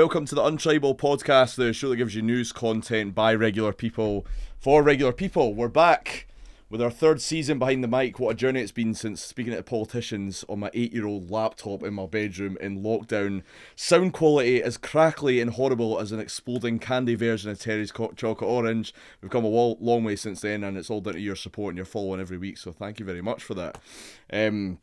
[0.00, 4.26] Welcome to the Untribal Podcast, the show that gives you news content by regular people
[4.58, 5.52] for regular people.
[5.52, 6.26] We're back
[6.70, 8.18] with our third season behind the mic.
[8.18, 11.82] What a journey it's been since speaking to politicians on my eight year old laptop
[11.82, 13.42] in my bedroom in lockdown.
[13.76, 18.94] Sound quality as crackly and horrible as an exploding candy version of Terry's Chocolate Orange.
[19.20, 21.76] We've come a long way since then, and it's all down to your support and
[21.76, 23.78] your following every week, so thank you very much for that.
[24.32, 24.78] Um,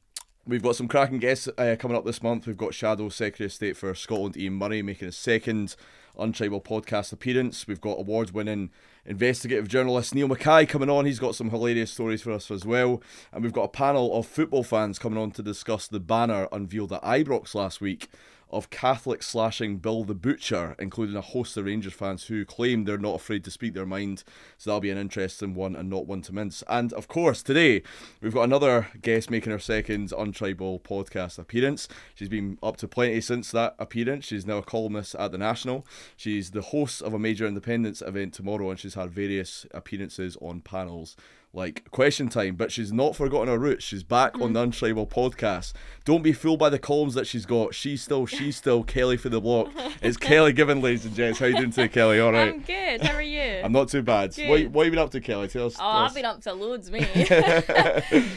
[0.48, 2.48] We've got some cracking guests uh, coming up this month.
[2.48, 5.76] We've got Shadow Secretary of State for Scotland, Ian Murray, making his second
[6.18, 7.68] Untribal podcast appearance.
[7.68, 8.70] We've got award winning
[9.06, 11.06] investigative journalist Neil Mackay coming on.
[11.06, 13.04] He's got some hilarious stories for us as well.
[13.34, 16.94] And we've got a panel of football fans coming on to discuss the banner unveiled
[16.94, 18.08] at Ibrox last week
[18.50, 22.98] of Catholic slashing Bill the Butcher, including a host of Rangers fans who claim they're
[22.98, 24.23] not afraid to speak their mind.
[24.58, 26.64] So that'll be an interesting one and not one to mince.
[26.68, 27.84] And of course, today
[28.22, 31.88] we've got another guest making her second Untribal podcast appearance.
[32.16, 34.25] She's been up to plenty since that appearance.
[34.25, 35.86] She's now a columnist at the National.
[36.16, 40.62] She's the host of a major independence event tomorrow, and she's had various appearances on
[40.62, 41.16] panels
[41.58, 43.83] like question time, but she's not forgotten her roots.
[43.83, 44.44] She's back mm.
[44.44, 45.73] on the Untribal podcast.
[46.05, 47.73] Don't be fooled by the columns that she's got.
[47.73, 49.69] She's still, she's still Kelly fae the block.
[50.02, 51.39] It's Kelly Given, ladies and gents.
[51.39, 52.19] How you doing today, Kelly?
[52.19, 52.53] All right.
[52.53, 53.02] I'm good.
[53.02, 53.61] How are you?
[53.63, 54.35] I'm not too bad.
[54.38, 55.47] What, what have you been up to, Kelly?
[55.47, 55.75] Tell us.
[55.80, 57.00] Oh, I've been up to loads, me.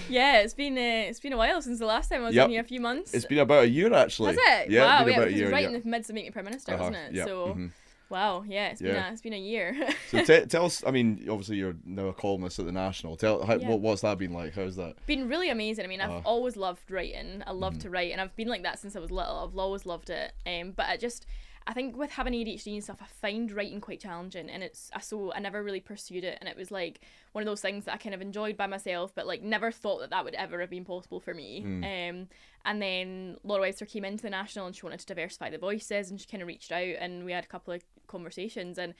[0.08, 2.46] yeah, it's been uh, it's been a while since the last time I was yep.
[2.46, 2.62] in here.
[2.62, 3.12] A few months.
[3.12, 4.34] It's been about a year actually.
[4.34, 4.70] Has it?
[4.70, 5.50] Yeah, wow, been yeah, about a year.
[5.52, 5.76] Right yeah.
[5.76, 6.84] in the midst of meeting Prime Minister, uh-huh.
[6.84, 7.14] wasn't it?
[7.14, 7.24] Yeah.
[7.26, 7.46] So.
[7.48, 7.66] Mm-hmm.
[8.10, 9.88] Wow, yeah, it's been a, it's been a year.
[10.10, 10.82] So t- tell us.
[10.86, 13.16] I mean, obviously you're now a columnist at the National.
[13.16, 13.68] Tell how, Yeah.
[13.68, 14.54] what, what's that been like?
[14.54, 14.94] How's that?
[15.06, 15.84] been really amazing.
[15.84, 16.20] I mean, I've Uh-huh.
[16.24, 17.42] always loved writing.
[17.46, 17.80] I love Mhm.
[17.82, 19.48] to write, and I've been like that since I was little.
[19.48, 20.32] I've always loved it.
[20.44, 21.24] Um, but I just,
[21.66, 25.00] I think with having ADHD and stuff, I find writing quite challenging, and it's I
[25.00, 27.00] so I never really pursued it, and it was like
[27.32, 30.00] one of those things that I kind of enjoyed by myself, but like never thought
[30.00, 31.62] that that would ever have been possible for me.
[31.84, 32.28] Um,
[32.64, 36.10] and then Laura Webster came into the National, and she wanted to diversify the voices,
[36.10, 38.94] and she kind of reached out, and we had a couple of conversations, and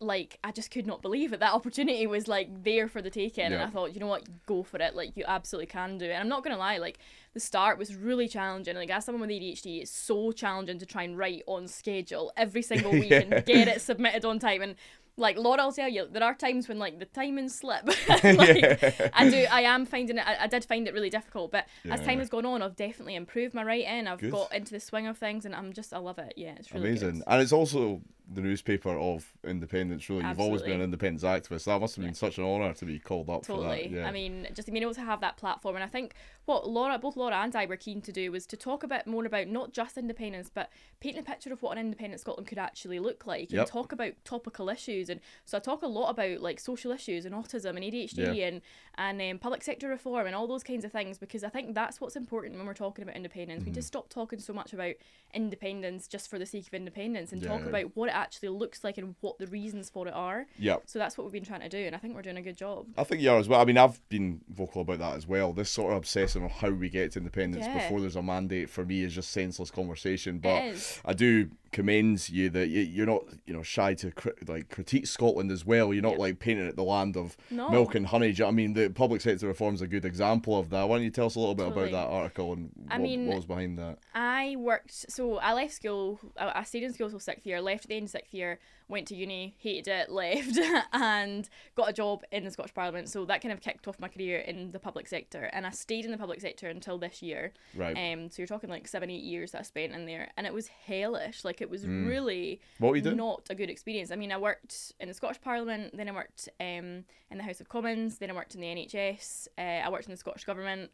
[0.00, 1.40] like I just could not believe it.
[1.40, 4.62] That opportunity was like there for the taking, and I thought, you know what, go
[4.62, 4.96] for it.
[4.96, 6.10] Like you absolutely can do it.
[6.10, 6.98] And I'm not gonna lie, like
[7.34, 8.74] the start was really challenging.
[8.76, 12.62] Like as someone with ADHD, it's so challenging to try and write on schedule every
[12.62, 14.62] single week and get it submitted on time.
[14.62, 14.74] And
[15.16, 17.86] like Laura will tell you, there are times when like the timings slip.
[18.08, 20.26] like I do, I am finding it.
[20.26, 23.16] I, I did find it really difficult, but as time has gone on, I've definitely
[23.16, 24.06] improved my writing.
[24.06, 24.32] I've Good.
[24.32, 26.34] got into the swing of things, and I'm just I love it.
[26.36, 27.18] Yeah, it's really Amazing.
[27.18, 27.24] Good.
[27.26, 28.00] And it's also
[28.32, 30.08] the newspaper of independence.
[30.08, 31.64] Really, you've always been an independence activist.
[31.64, 32.18] That must have been Yeah.
[32.18, 33.88] such an honour to be called up Totally.
[33.88, 33.90] for that.
[33.90, 34.06] Yeah.
[34.08, 36.14] I mean, just being able to have that platform, and I think
[36.44, 39.06] what Laura, both Laura and I were keen to do was to talk a bit
[39.06, 40.70] more about not just independence, but
[41.00, 43.60] painting a picture of what an independent Scotland could actually look like, Yep.
[43.60, 45.08] and talk about topical issues.
[45.10, 48.46] And so I talk a lot about like social issues and autism and ADHD Yeah.
[48.46, 48.62] and
[48.96, 52.00] and um, public sector reform and all those kinds of things because I think that's
[52.00, 53.62] what's important when we're talking about independence.
[53.62, 53.70] Mm-hmm.
[53.70, 54.94] We just stop talking so much about
[55.32, 58.84] independence just for the sake of independence and Yeah, talk about what it actually looks
[58.84, 60.46] like and what the reasons for it are.
[60.58, 60.76] yeah.
[60.86, 62.56] So that's what we've been trying to do, and I think we're doing a good
[62.56, 62.86] job.
[62.96, 63.60] I think you are as well.
[63.60, 65.52] I mean, I've been vocal about that as well.
[65.52, 67.82] This sort of obsessing on how we get to independence Yeah.
[67.82, 70.38] before there's a mandate for me is just senseless conversation.
[70.38, 71.00] But.
[71.04, 74.12] I do commend you that you- you're not, you know, shy to
[74.48, 75.92] like critique Scotland as well.
[75.94, 76.18] You're not Yeah.
[76.18, 77.68] like painting it the land of No.
[77.70, 78.28] milk and honey.
[78.28, 80.70] Do you know what I mean, the public sector reform is a good example of
[80.70, 80.88] that.
[80.88, 81.88] Why don't you tell us a little bit Totally.
[81.90, 83.98] about that article and I what, mean, what was behind that?
[84.14, 87.84] I worked, so I left school, I, I stayed in school till sixth year, left
[87.84, 88.58] at the end of sixth year,
[88.90, 90.58] went to uni, hated it, left,
[90.92, 93.08] and got a job in the Scottish Parliament.
[93.08, 95.44] So that kind of kicked off my career in the public sector.
[95.52, 97.52] And I stayed in the public sector until this year.
[97.74, 97.96] Right.
[97.96, 100.30] Um, so you're talking like seven, eight years that I spent in there.
[100.36, 101.44] And it was hellish.
[101.44, 102.08] Like it was Mm.
[102.08, 103.16] really what were you doing?
[103.16, 104.10] not a good experience.
[104.10, 107.60] I mean, I worked in the Scottish Parliament, then I worked um, in the House
[107.60, 110.90] of Commons, then I worked in the NHS, uh, I worked in the Scottish Government.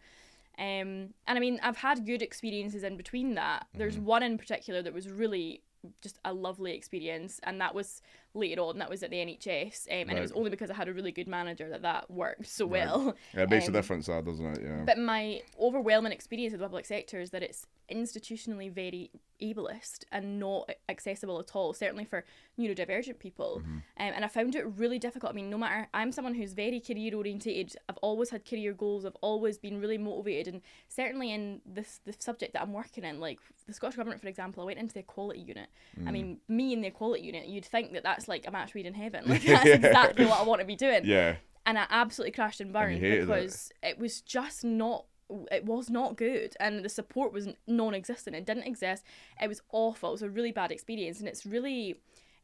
[0.58, 3.66] Um, and I mean, I've had good experiences in between that.
[3.74, 5.62] There's one in particular that was really
[6.00, 8.02] just a lovely experience, and that was
[8.36, 8.78] later on.
[8.78, 10.18] That was at the NHS, um, and Right.
[10.18, 12.86] it was only because I had a really good manager that that worked so Right.
[12.86, 13.16] well.
[13.34, 14.62] Yeah, it makes um, a difference, that doesn't it?
[14.62, 14.82] Yeah.
[14.84, 19.10] But my overwhelming experience with the public sector is that it's institutionally very
[19.40, 22.24] ableist and not accessible at all, certainly for
[22.58, 23.60] neurodivergent people.
[23.60, 23.76] Mm-hmm.
[23.76, 25.32] Um, and I found it really difficult.
[25.32, 27.76] I mean, no matter, I'm someone who's very career orientated.
[27.88, 29.04] I've always had career goals.
[29.04, 30.54] I've always been really motivated.
[30.54, 34.28] And certainly in this the subject that I'm working in, like the Scottish Government, for
[34.28, 35.68] example, I went into the equality unit.
[36.00, 36.08] Mm.
[36.08, 38.86] I mean, me in the equality unit, you'd think that that's like a match made
[38.86, 39.24] in heaven.
[39.28, 41.36] Like, that's exactly what I want to be doing yeah.
[41.64, 43.20] and I absolutely crashed and burned it.
[43.20, 43.98] because it.
[43.98, 45.06] was just not
[45.50, 49.04] it was not good and the support was non-existent it didn't exist
[49.40, 51.96] it was awful it was a really bad experience and it's really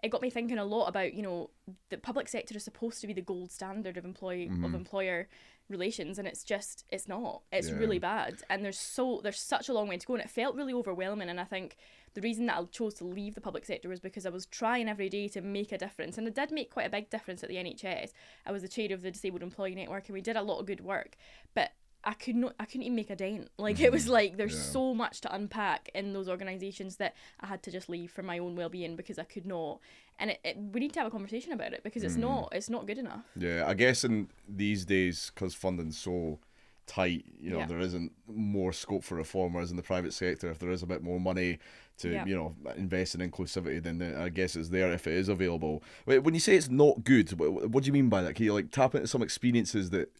[0.03, 1.51] it got me thinking a lot about you know
[1.91, 4.75] the public sector is supposed to be the gold standard of employee of mm-hmm.
[4.75, 5.29] employer
[5.73, 7.43] relations and it's just it's not.
[7.51, 7.77] It's Yeah.
[7.79, 8.43] really bad.
[8.49, 11.29] And there's so there's such a long way to go and it felt really overwhelming.
[11.29, 11.77] And i think
[12.15, 14.89] the reason that i chose to leave the public sector was because i was trying
[14.89, 16.17] every day to make a difference.
[16.19, 18.13] And i did make quite a big difference at the nhs
[18.47, 20.67] i was the chair of the disabled employee network and we did a lot of
[20.67, 21.17] good work.
[21.55, 21.73] But
[22.05, 23.49] I could not I couldn't even make a dent.
[23.59, 24.11] Like it was mm.
[24.11, 24.61] like there's Yeah.
[24.61, 28.39] so much to unpack in those organisations that I had to just leave for my
[28.39, 29.81] own well being because I could not.
[30.19, 32.21] And it, it, we need to have a conversation about it because it's mm.
[32.21, 33.25] not it's not good enough.
[33.37, 36.41] Yeah, I guess in these days, because funding's so
[36.87, 37.67] tight, you know, Yeah.
[37.67, 39.55] there isn't more scope for reform.
[39.55, 41.59] Whereas in the private sector, if there is a bit more money
[41.99, 42.27] to, Yeah.
[42.27, 45.83] you know, invest in inclusivity, then I guess it's there if it is available.
[46.05, 48.35] When you say it's not good, what, what do you mean by that?
[48.35, 50.13] Can you like tap into some experiences that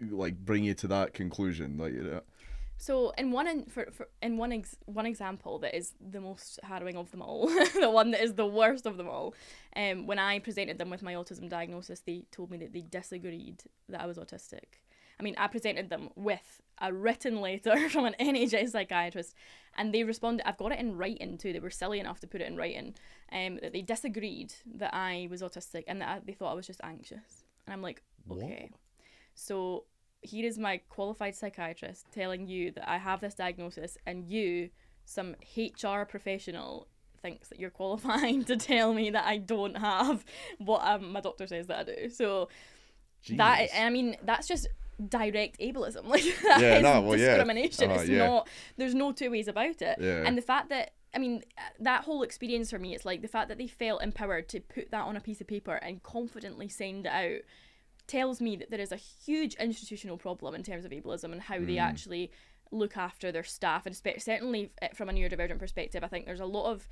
[0.00, 1.78] like bring you to that conclusion?
[1.78, 2.20] Like, you know,
[2.76, 6.58] So in one in, for, for in one ex, one example that is the most
[6.62, 7.48] harrowing of them all,
[7.80, 9.34] the one that is the worst of them all,
[9.76, 13.62] um, when I presented them with my autism diagnosis, they told me that they disagreed
[13.88, 14.80] that I was autistic.
[15.18, 19.34] I mean, I presented them with a written letter from an NHS psychiatrist,
[19.76, 20.46] and they responded.
[20.46, 21.52] I've got it in writing too.
[21.52, 22.94] They were silly enough to put it in writing.
[23.32, 26.66] Um, that they disagreed that I was autistic and that I, they thought I was
[26.66, 27.44] just anxious.
[27.66, 28.40] And I'm like, What?
[29.34, 29.84] So
[30.20, 34.70] here is my qualified psychiatrist telling you that I have this diagnosis, and you,
[35.04, 36.88] some HR professional,
[37.20, 40.24] thinks that you're qualified to tell me that I don't have
[40.58, 42.10] what um, my doctor says that I do.
[42.10, 42.48] So
[43.30, 44.68] that I mean that's just
[45.08, 46.04] direct ableism.
[46.14, 47.36] Like that Yeah, no, well, yeah.
[47.36, 47.90] discrimination.
[47.90, 48.26] Uh, it's yeah.
[48.26, 48.48] not.
[48.76, 49.98] There's no two ways about it.
[50.00, 50.22] Yeah.
[50.24, 51.42] And the fact that I mean
[51.80, 54.90] that whole experience for me, it's like the fact that they felt empowered to put
[54.90, 57.40] that on a piece of paper and confidently send it out
[58.06, 61.56] tells me that there is a huge institutional problem in terms of ableism and how
[61.56, 61.66] Mm.
[61.66, 62.30] they actually
[62.70, 66.40] look after their staff and spe- certainly eh, from a neurodivergent perspective i think there's
[66.40, 66.88] a lot of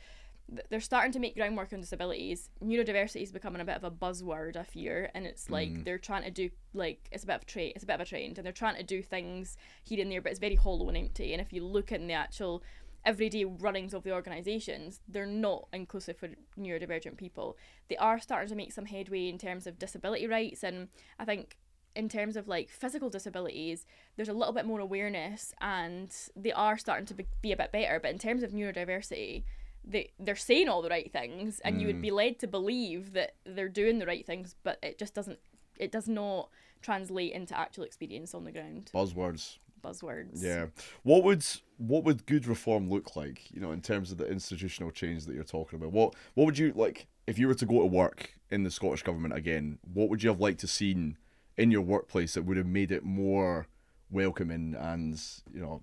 [0.70, 4.56] they're starting to make groundwork on disabilities neurodiversity is becoming a bit of a buzzword
[4.56, 5.84] i fear and it's like Mm.
[5.84, 8.00] they're trying to do like it's a bit of a trade it's a bit of
[8.00, 10.88] a trend and they're trying to do things here and there but it's very hollow
[10.88, 12.62] and empty and if you look in the actual
[13.04, 16.28] everyday runnings of the organisations, they're not inclusive for
[16.58, 17.56] neurodivergent people.
[17.88, 20.88] They are starting to make some headway in terms of disability rights, and
[21.18, 21.56] I think
[21.94, 26.78] in terms of like physical disabilities, there's a little bit more awareness, and they are
[26.78, 28.00] starting to be, a bit better.
[28.00, 29.44] But in terms of neurodiversity,
[29.84, 32.02] they they're saying all the right things, and you would mm.
[32.02, 35.38] be led to believe that they're doing the right things, but it just doesn't.
[35.78, 36.50] It does not
[36.82, 38.90] translate into actual experience on the ground.
[38.94, 39.58] buzzwords.
[39.82, 40.42] Buzzwords.
[40.42, 40.66] Yeah.
[41.02, 41.44] What would
[41.78, 43.50] what would good reform look like?
[43.50, 45.92] You know, in terms of the institutional change that you're talking about.
[45.92, 49.02] What what would you like if you were to go to work in the Scottish
[49.02, 49.78] government again?
[49.92, 51.16] What would you have liked to seen
[51.56, 53.66] in your workplace that would have made it more
[54.10, 55.20] welcoming and
[55.52, 55.82] you know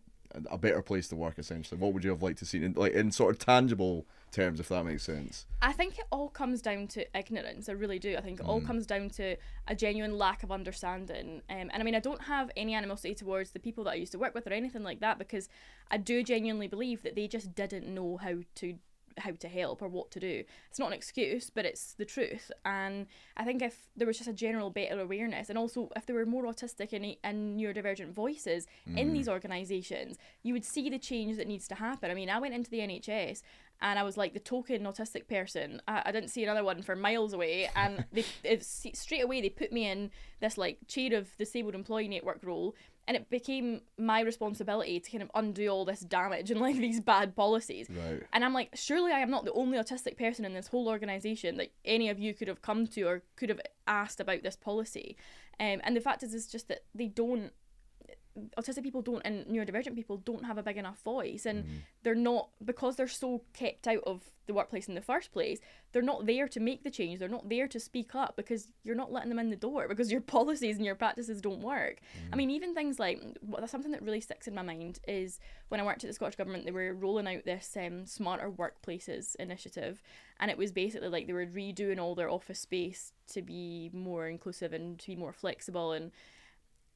[0.50, 1.38] a better place to work?
[1.38, 4.60] Essentially, what would you have liked to see in like in sort of tangible terms,
[4.60, 5.46] if that makes sense?
[5.62, 7.70] I think it all comes down to ignorance.
[7.70, 8.16] I really do.
[8.18, 8.50] I think it Mm.
[8.50, 9.36] all comes down to
[9.68, 11.42] a genuine lack of understanding.
[11.50, 14.12] Um, and I mean, I don't have any animosity towards the people that I used
[14.14, 15.50] to work with or anything like that because
[15.92, 18.78] I do genuinely believe that they just didn't know how to
[19.18, 20.46] how to help or what to do.
[20.70, 22.52] It's not an excuse, but it's the truth.
[22.64, 23.06] And
[23.36, 26.26] I think if there was just a general better awareness, and also if there were
[26.26, 28.66] more autistic and, and neurodivergent voices
[28.96, 32.10] in these organisations, you would see the change that needs to happen.
[32.10, 33.42] I mean, I went into the NHS
[33.82, 35.82] and I was like the token autistic person.
[35.88, 39.50] I, I didn't see another one for miles away, and they it, straight away they
[39.50, 42.76] put me in this like chair of disabled employee network role,
[43.10, 47.02] and it became my responsibility to kind of undo all this damage and like these
[47.02, 47.88] bad policies.
[47.90, 48.22] Right.
[48.32, 51.58] And I'm like, surely I am not the only autistic person in this whole organisation
[51.58, 55.18] that any of you could have come to or could have asked about this policy.
[55.60, 57.52] Um, and the fact is, is just that they don't.
[58.58, 62.50] Autistic people don't and neurodivergent people don't have a big enough voice, and they're not
[62.64, 65.60] because they're so kept out of the workplace in the first place.
[65.92, 67.20] They're not there to make the change.
[67.20, 70.12] They're not there to speak up because you're not letting them in the door because
[70.12, 72.00] your policies and your practices don't work.
[72.34, 75.80] I mean, even things like what something that really sticks in my mind is when
[75.80, 80.02] I worked at the Scottish government, they were rolling out this um, smarter workplaces initiative,
[80.40, 84.28] and it was basically like they were redoing all their office space to be more
[84.28, 85.92] inclusive and to be more flexible.
[85.92, 86.12] And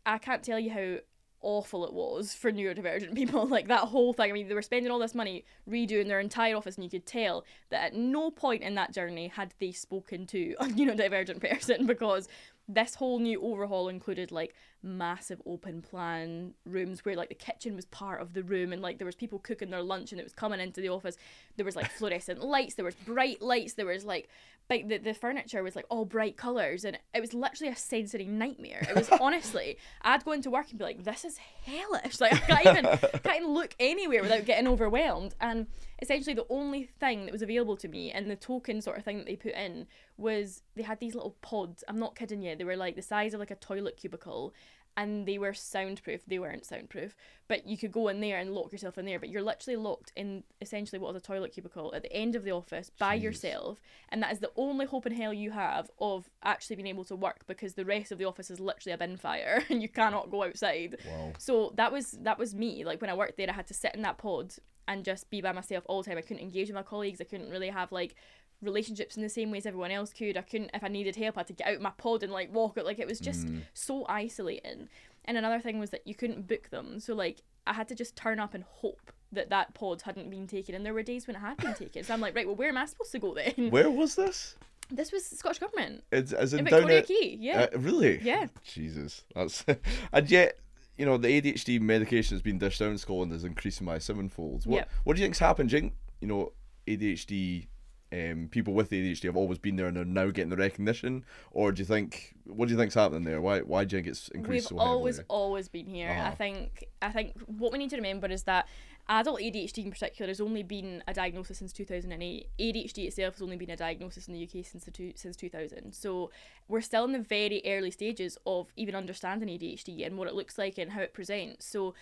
[0.06, 0.98] I can't tell you how
[1.44, 3.46] awful it was for neurodivergent people.
[3.46, 4.32] Like that whole thing.
[4.32, 7.06] I mean, they were spending all this money redoing their entire office, and you could
[7.06, 11.86] tell that at no point in that journey had they spoken to a neurodivergent person
[11.86, 12.28] because
[12.68, 17.86] this whole new overhaul included like massive open plan rooms where like the kitchen was
[17.86, 20.34] part of the room and like there was people cooking their lunch and it was
[20.34, 21.18] coming into the office
[21.58, 24.30] there was like fluorescent lights there was bright lights there was like
[24.70, 28.26] like the, the furniture was like all bright colors and it was literally a sensory
[28.26, 28.86] nightmare.
[28.90, 32.20] It was honestly i'd go into work and be like this is hellish.
[32.24, 35.36] Like i can't even can't even look anywhere without getting overwhelmed.
[35.42, 35.68] And
[36.02, 39.18] essentially the only thing that was available to me and the token sort of thing
[39.18, 41.84] that they put in was they had these little pods.
[41.88, 42.56] I'm not kidding you.
[42.56, 44.54] They were like the size of like a toilet cubicle
[44.96, 46.22] and they were soundproof.
[46.26, 47.16] They weren't soundproof,
[47.48, 49.20] but you could go in there and lock yourself in there.
[49.20, 52.44] But you're literally locked in essentially what was a toilet cubicle at the end of
[52.44, 53.24] the office by Jeez.
[53.24, 57.06] yourself, and that is the only hope in hell you have of actually being able
[57.06, 59.90] to work because the rest of the office is literally a bin fire and you
[59.90, 60.98] cannot go outside.
[61.06, 61.34] Wow.
[61.38, 62.84] So that was that was me.
[62.86, 64.54] Like when I worked there, I had to sit in that pod
[64.88, 66.18] and just be by myself all the time.
[66.18, 67.22] I couldn't engage with my colleagues.
[67.22, 68.16] I couldn't really have like
[68.64, 70.38] relationships in the same way as everyone else could.
[70.38, 72.54] I couldn't if I needed help, I had to get out my pod and like
[72.54, 72.86] walk it.
[72.86, 73.62] Like it was just Mm.
[73.74, 74.90] so isolating.
[75.26, 77.00] And another thing was that you couldn't book them.
[77.00, 80.48] So like I had to just turn up and hope that that pod hadn't been
[80.48, 80.76] taken.
[80.76, 82.04] And there were days when it had been taken.
[82.04, 83.70] So I'm like, right, well, where am I supposed to go then?
[83.72, 84.56] Where was this?
[84.92, 87.38] This was Scottish government It's as in in down Victoria at, Quay.
[87.40, 87.68] Yeah.
[87.74, 88.20] Uh, really?
[88.22, 88.48] Yeah.
[88.66, 89.64] Jesus, that's
[90.14, 90.60] and yet
[90.98, 94.66] you know the ADHD medication that's been dished out in Scotland is increasing by sevenfold.
[94.68, 94.90] What Yep.
[95.06, 95.70] what do you think's happened?
[95.70, 96.52] Do you think you know
[96.86, 97.68] ADHD?
[98.14, 101.72] Um, people with ADHD have always been there and they're now getting the recognition, or
[101.72, 103.42] do you think what do you think's happening there?
[103.42, 104.98] Why why do you think it's increased We've so heavily?
[104.98, 106.10] always always been here.
[106.10, 106.36] I Uh-huh.
[106.36, 108.68] think I think what we need to remember is that
[109.10, 112.48] adult ADHD in particular has only been a diagnosis since 2008.
[112.60, 115.94] ADHD itself has only been a diagnosis in the UK since the two, since 2000.
[115.94, 116.30] So
[116.68, 120.58] we're still in the very early stages of even understanding ADHD and what it looks
[120.58, 121.66] like and how it presents.
[121.66, 121.96] So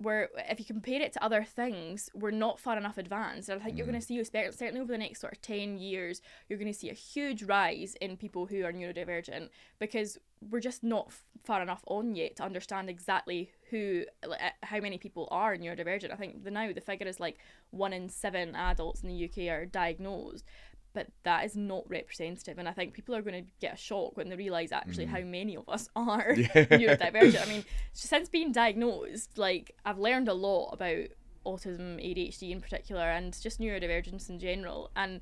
[0.00, 3.48] we're if you compare it to other things, we're not far enough advanced.
[3.48, 6.22] And I think you're going to see, certainly over the next sort of 10 years,
[6.48, 10.82] you're going to see a huge rise in people who are neurodivergent because we're just
[10.82, 15.28] not f- far enough on yet to understand exactly who, like, uh, how many people
[15.30, 16.12] are neurodivergent.
[16.12, 17.38] I think the now the figure is like
[17.70, 20.44] one in seven adults in the UK are diagnosed.
[20.92, 24.16] But that is not representative, and I think people are going to get a shock
[24.16, 27.46] when they realise actually how many of us are neurodivergent.
[27.46, 31.06] I mean, since being diagnosed, like I've learned a lot about
[31.46, 34.90] autism, ADHD in particular, and just neurodivergence in general.
[34.96, 35.20] And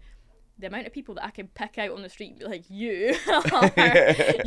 [0.58, 3.42] the amount of people that I can pick out on the street, like you, are,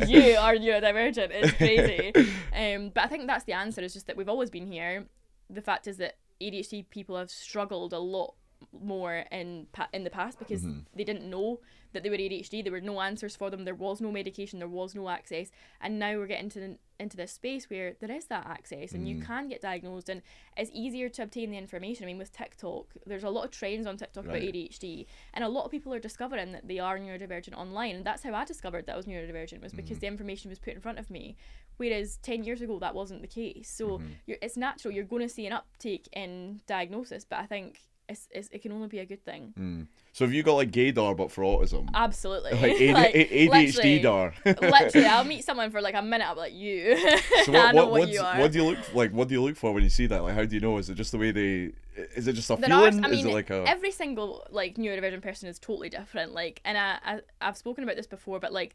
[0.04, 2.12] you are neurodivergent, is crazy.
[2.54, 3.80] Um, but I think that's the answer.
[3.80, 5.06] Is just that we've always been here.
[5.48, 8.34] The fact is that ADHD people have struggled a lot
[8.72, 10.80] more in pa- in the past because mm-hmm.
[10.94, 11.60] they didn't know
[11.92, 12.62] that they were ADHD.
[12.62, 13.64] There were no answers for them.
[13.64, 14.58] There was no medication.
[14.58, 15.50] There was no access.
[15.80, 19.16] And now we're getting to into this space where there is that access and you
[19.16, 19.26] mm.
[19.26, 20.22] can get diagnosed and
[20.56, 22.04] it's easier to obtain the information.
[22.04, 25.48] I mean, with TikTok, there's a lot of trends on TikTok about ADHD, and a
[25.48, 27.96] lot of people are discovering that they are neurodivergent online.
[27.96, 30.00] And that's how I discovered that I was neurodivergent was because mm-hmm.
[30.00, 31.36] the information was put in front of me.
[31.76, 33.68] Whereas 10 years ago, that wasn't the case.
[33.68, 34.06] So mm-hmm.
[34.26, 34.94] you're, it's natural.
[34.94, 37.80] You're going to see an uptake in diagnosis, but I think
[38.12, 39.52] it's, it's, it can only be a good thing.
[39.58, 39.86] Mm.
[40.12, 41.88] So have you got like gaydar but for autism?
[41.94, 42.52] Absolutely.
[42.52, 44.34] like, AD- Like, A- literally- ADHD dar.
[44.44, 46.26] literally, I'll meet someone for like a minute.
[46.28, 46.96] I'll be like, you.
[47.44, 48.38] So I what, know what, what you are.
[48.38, 49.12] what do you look like?
[49.12, 50.22] What do you look for when you see that?
[50.22, 50.76] Like, how do you know?
[50.78, 51.72] Is it just the way they?
[52.16, 53.04] Is it just a There are, feeling?
[53.04, 53.64] I mean, is it like a?
[53.66, 56.32] every single like neurodivergent person is totally different.
[56.32, 58.74] Like, and I, I I've spoken about this before, but like,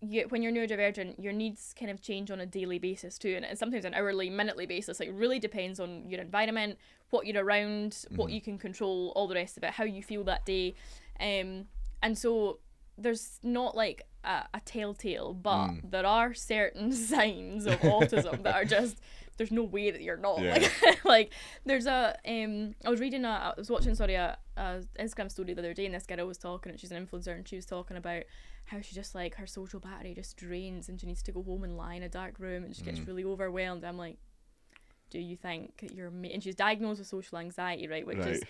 [0.00, 3.58] you, when you're neurodivergent, your needs kind of change on a daily basis too, and,
[3.58, 5.00] sometimes an hourly, minutely basis.
[5.00, 6.78] Like, really depends on your environment,
[7.10, 8.16] what you're around, Mm-hmm.
[8.16, 10.74] what you can control, all the rest of it, how you feel that day,
[11.20, 11.64] um,
[12.02, 12.58] and so
[12.96, 15.90] there's not like a, a telltale, but Mm.
[15.90, 19.00] there are certain signs of autism that are just
[19.36, 20.54] there's no way that you're not Yeah.
[20.54, 21.32] like like
[21.64, 25.54] there's a um I was reading a I was watching sorry a, a Instagram story
[25.54, 27.64] the other day and this girl was talking and she's an influencer and she was
[27.66, 28.24] talking about
[28.68, 31.64] how she just like her social battery just drains and she needs to go home
[31.64, 33.06] and lie in a dark room and she gets mm.
[33.06, 33.84] really overwhelmed.
[33.84, 34.18] I'm like,
[35.10, 36.28] do you think that you're ma-?
[36.32, 38.48] and she's diagnosed with social anxiety right which is Right.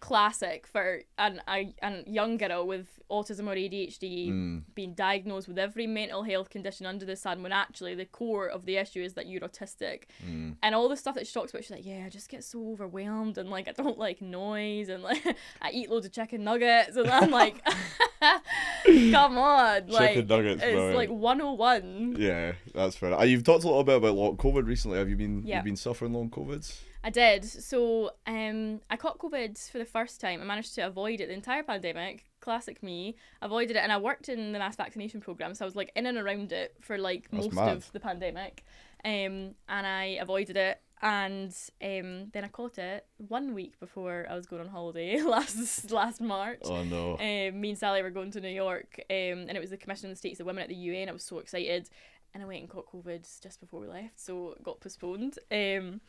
[0.00, 4.62] Classic for an a, a young girl with autism or ADHD Mm.
[4.74, 8.64] being diagnosed with every mental health condition under the sun when actually the core of
[8.64, 10.54] the issue is that you're autistic Mm.
[10.62, 12.70] and all the stuff that she talks about she's like yeah I just get so
[12.70, 15.24] overwhelmed and like I don't like noise and like
[15.62, 17.60] I eat loads of chicken nuggets and I'm like
[19.10, 20.94] come on like Chicken nuggets, it's right.
[20.94, 23.14] like 101 Yeah, that's fair.
[23.14, 24.98] Uh, you've talked a little bit about long COVID recently.
[24.98, 25.42] Have you been?
[25.44, 25.56] Yeah.
[25.56, 26.80] You've been suffering long COVIDs.
[27.02, 27.44] I did.
[27.44, 30.40] So um, I caught COVID for the first time.
[30.40, 32.24] I managed to avoid it the entire pandemic.
[32.40, 33.16] Classic me.
[33.40, 36.06] Avoided it, and I worked in the mass vaccination program, so I was like in
[36.06, 37.76] and around it for like That's most mad.
[37.76, 38.64] of the pandemic.
[39.04, 44.34] Um, and I avoided it, and um, then I caught it one week before I
[44.34, 46.62] was going on holiday last last March.
[46.64, 47.12] Oh no.
[47.12, 50.06] Um, me and Sally were going to New York, um, and it was the Commission
[50.06, 51.08] on the Status of Women at the UN.
[51.08, 51.88] I was so excited,
[52.34, 55.38] and I went and caught COVID just before we left, so it got postponed.
[55.52, 56.00] Um,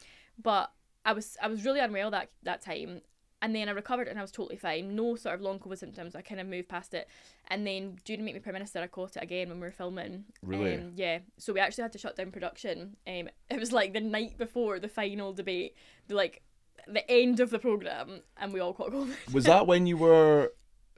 [0.42, 0.72] but
[1.10, 3.02] I was I was really unwell that that time,
[3.42, 4.96] and then I recovered and I was totally fine.
[4.96, 6.16] No sort of long COVID symptoms.
[6.16, 7.08] I kind of moved past it,
[7.48, 9.72] and then due to make me prime minister, I caught it again when we were
[9.72, 10.26] filming.
[10.44, 10.76] Really?
[10.76, 11.20] Um, yeah.
[11.40, 12.96] So we actually had to shut down production.
[13.08, 15.76] Um, it was like the night before the final debate,
[16.08, 16.44] the like
[16.88, 19.34] the end of the program, and we all caught COVID.
[19.34, 20.52] Was that when you were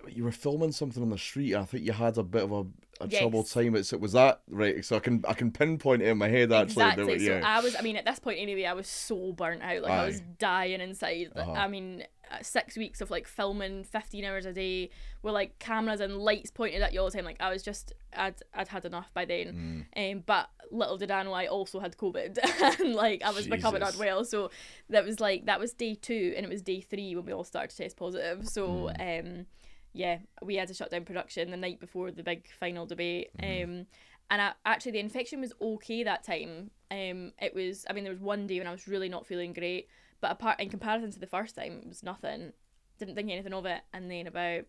[0.10, 1.56] you were filming something on the street?
[1.56, 2.66] I think you had a bit of a,
[3.04, 3.22] a Yes.
[3.22, 3.76] troubled time.
[3.76, 4.84] It's it was that right?
[4.84, 6.84] So I can I can pinpoint it in my head actually.
[6.84, 7.06] Exactly.
[7.28, 7.48] don't- So.
[7.48, 7.76] I was.
[7.76, 9.82] I mean, at this point anyway, I was so burnt out.
[9.82, 11.32] Like I was dying inside.
[11.36, 11.52] Uh-huh.
[11.52, 14.90] I mean, uh, six weeks of like filming, fifteen hours a day,
[15.22, 17.26] with like cameras and lights pointed at you all the time.
[17.26, 19.86] Like I was just, I'd, I'd had enough by then.
[19.96, 20.14] Mm.
[20.18, 22.38] Um, but little did I know I also had COVID,
[22.80, 23.96] and like I was becoming Jesus.
[23.96, 24.24] unwell.
[24.24, 24.50] So
[24.90, 27.44] that was like that was day two, and it was day three when we all
[27.44, 28.48] started to test positive.
[28.48, 29.20] So Mm.
[29.40, 29.46] um,
[29.94, 33.30] yeah, we had to shut down production the night before the big final debate.
[33.40, 33.72] Mm-hmm.
[33.72, 33.86] Um,
[34.30, 36.72] and I, actually the infection was okay that time.
[36.90, 37.86] Um, it was.
[37.90, 39.90] I mean, there was one day when I was really not feeling great,
[40.22, 42.54] but apart in comparison to the first time, it was nothing.
[42.98, 44.64] Didn't think anything of it, and then about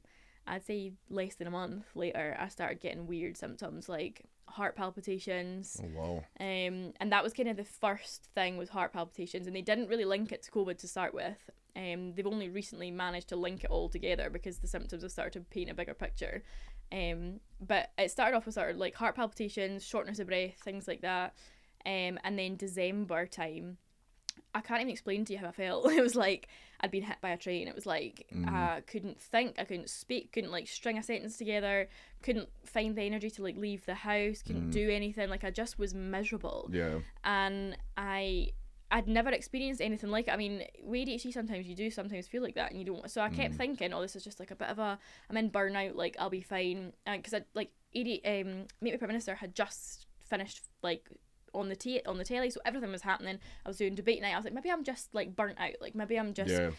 [0.46, 5.80] I'd say less than a month later, I started getting weird symptoms like heart palpitations.
[5.82, 6.24] Oh wow.
[6.40, 9.88] Um, and that was kind of the first thing with heart palpitations, and they didn't
[9.88, 11.50] really link it to COVID to start with.
[11.74, 15.32] Um, they've only recently managed to link it all together because the symptoms have started
[15.38, 16.42] to paint a bigger picture.
[16.92, 20.86] Um, but it started off with sort of like heart palpitations, shortness of breath, things
[20.86, 21.34] like that.
[21.86, 23.78] Um, and then December time,
[24.54, 25.90] I can't even explain to you how I felt.
[25.92, 26.48] It was like
[26.80, 27.68] I'd been hit by a train.
[27.68, 28.48] It was like mm.
[28.48, 31.88] I couldn't think, I couldn't speak, couldn't like string a sentence together,
[32.22, 34.72] couldn't find the energy to like leave the house, couldn't mm.
[34.72, 35.30] do anything.
[35.30, 36.98] Like I just was miserable Yeah.
[37.24, 38.50] and I
[38.90, 40.34] I'd never experienced anything like it.
[40.34, 43.10] I mean, with ADHD sometimes you do sometimes feel like that, and you don't.
[43.10, 43.56] So I kept mm.
[43.56, 44.98] thinking, oh, this is just like a bit of a
[45.30, 45.96] I'm in burnout.
[45.96, 50.06] Like I'll be fine, because I like AD um Make Me Prime Minister had just
[50.28, 51.08] finished like
[51.54, 53.38] on the t- on the telly, so everything was happening.
[53.64, 54.32] I was doing debate night.
[54.32, 55.72] I was like, maybe I'm just like burnt out.
[55.80, 56.70] Like maybe I'm just Yeah.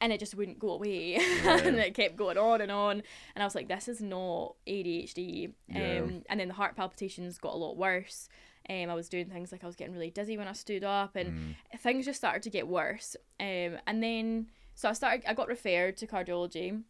[0.00, 3.02] and it just wouldn't go away and it kept going on and on
[3.34, 6.00] and i was like this is not adhd Yeah.
[6.02, 8.28] um, and then the heart palpitations got a lot worse
[8.70, 11.16] um, i was doing things like i was getting really dizzy when i stood up
[11.16, 15.48] and things just started to get worse um, and then so i started i got
[15.48, 16.80] referred to cardiology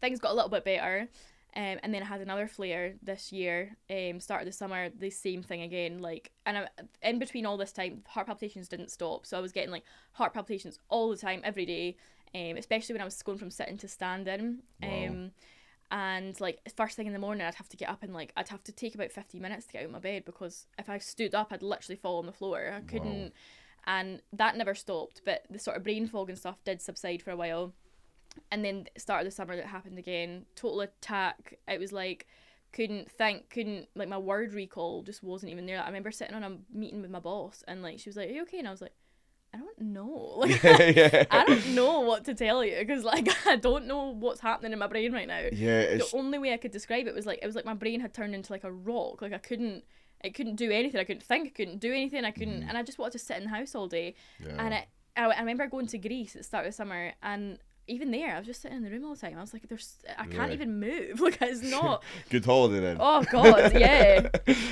[0.00, 1.08] things got a little bit better
[1.56, 5.10] um, and then I had another flare this year, um, start of the summer, the
[5.10, 6.00] same thing again.
[6.00, 6.68] Like, and I,
[7.02, 9.26] in between all this time, heart palpitations didn't stop.
[9.26, 11.96] So I was getting like heart palpitations all the time, every day,
[12.34, 14.60] um, especially when I was going from sitting to standing.
[14.80, 15.06] Wow.
[15.06, 15.30] Um,
[15.90, 18.48] and like first thing in the morning, I'd have to get up and like I'd
[18.48, 20.98] have to take about fifty minutes to get out of my bed because if I
[20.98, 22.72] stood up, I'd literally fall on the floor.
[22.76, 23.32] I couldn't,
[23.88, 25.22] and that never stopped.
[25.24, 27.72] But the sort of brain fog and stuff did subside for a while
[28.50, 31.58] and then the start of the summer that happened again total attack.
[31.68, 32.26] It was like
[32.72, 35.82] couldn't think couldn't like my word recall just wasn't even there.
[35.82, 38.32] I remember sitting on a meeting with my boss and like she was like are
[38.32, 38.58] you okay?
[38.58, 38.94] And i was like
[39.52, 40.34] i don't know.
[40.36, 41.24] Like yeah.
[41.30, 44.78] i don't know what to tell you because like i don't know what's happening in
[44.78, 45.46] my brain right now.
[45.52, 45.96] Yeah.
[45.96, 48.14] the only way i could describe it was like it was like my brain had
[48.14, 49.22] turned into like a rock.
[49.22, 49.84] Like i couldn't
[50.22, 51.00] it couldn't do anything.
[51.00, 52.24] I couldn't think i couldn't do anything.
[52.24, 52.68] I couldn't mm-hmm.
[52.68, 54.14] and i just wanted to sit in the house all day.
[54.38, 54.64] Yeah.
[54.64, 54.84] and it,
[55.16, 57.58] I, I remember going to Greece at the start of the summer, and
[57.90, 59.36] even there, I was just sitting in the room all the time.
[59.36, 60.54] I was like, "There's, I can't Really?
[60.54, 61.20] even move.
[61.20, 62.02] Like, it's not.
[62.30, 62.96] Good holiday then.
[63.00, 64.28] oh God, yeah,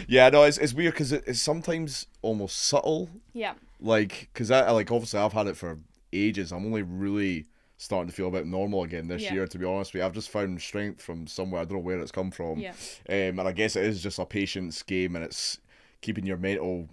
[0.08, 3.10] yeah, no, it's, it's weird because it, it's sometimes almost subtle.
[3.32, 5.78] yeah, Like, because I like obviously I've had it for
[6.12, 6.52] ages.
[6.52, 9.34] I'm only really starting to feel a bit normal again this Yeah.
[9.34, 9.46] year.
[9.46, 11.60] To be honest with you, I've just found strength from somewhere.
[11.62, 12.58] I don't know where it's come from.
[12.58, 12.72] yeah,
[13.08, 15.58] Um, and I guess it is just a patience game, and it's
[16.00, 16.88] keeping your mental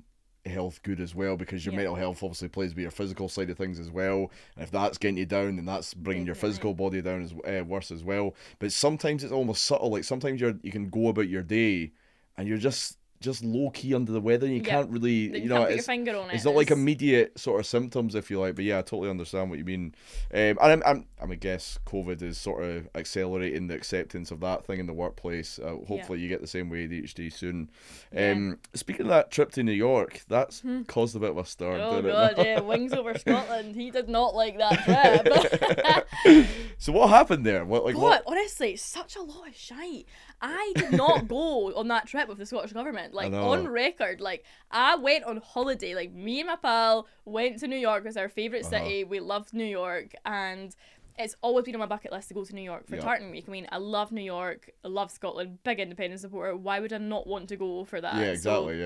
[0.46, 1.78] health good as well because your Yeah.
[1.78, 4.32] mental health obviously plays with your physical side of things as well.
[4.56, 7.64] And if that's getting you down, then that's bringing your physical body down as uh,
[7.64, 8.36] worse as well.
[8.60, 9.90] But sometimes it's almost subtle.
[9.90, 11.92] Like sometimes you're you can go about your day,
[12.38, 14.70] and you're just just low key under the weather, and you Yeah.
[14.70, 16.36] can't really you, you know can't put your it's, finger on it.
[16.36, 18.56] it's not like immediate sort of symptoms, if you like.
[18.56, 19.94] But yeah, I totally understand what you mean.
[20.34, 24.40] Um, and I'm, I'm, I'm I guess COVID is sort of accelerating the acceptance of
[24.42, 25.60] that thing in the workplace.
[25.60, 27.70] Uh, hopefully, you get the same way with ADHD soon.
[28.14, 28.32] Yeah.
[28.32, 31.74] Um, speaking of that trip to New York, that's caused a bit of a stir.
[31.82, 32.46] Oh God, it?
[32.46, 33.76] yeah, wings over Scotland.
[33.76, 36.46] He did not like that trip.
[36.78, 37.66] so what happened there?
[37.66, 38.24] What like God, what?
[38.28, 40.06] honestly, such a lot of shite.
[40.42, 43.14] I did not go on that trip with the Scottish government.
[43.16, 45.96] Like on record, like I went on holiday.
[45.96, 48.04] Like me and my pal went to New York.
[48.04, 48.84] It was our favorite Uh-huh.
[48.84, 49.04] city.
[49.04, 50.76] We loved New York, and
[51.18, 53.02] it's always been on my bucket list to go to New York for Yeah.
[53.04, 53.46] Tartan Week.
[53.48, 54.70] I mean, I love New York.
[54.84, 55.60] I love Scotland.
[55.64, 56.56] Big independence supporter.
[56.58, 58.16] Why would I not want to go for that?
[58.16, 58.82] Yeah, So, exactly.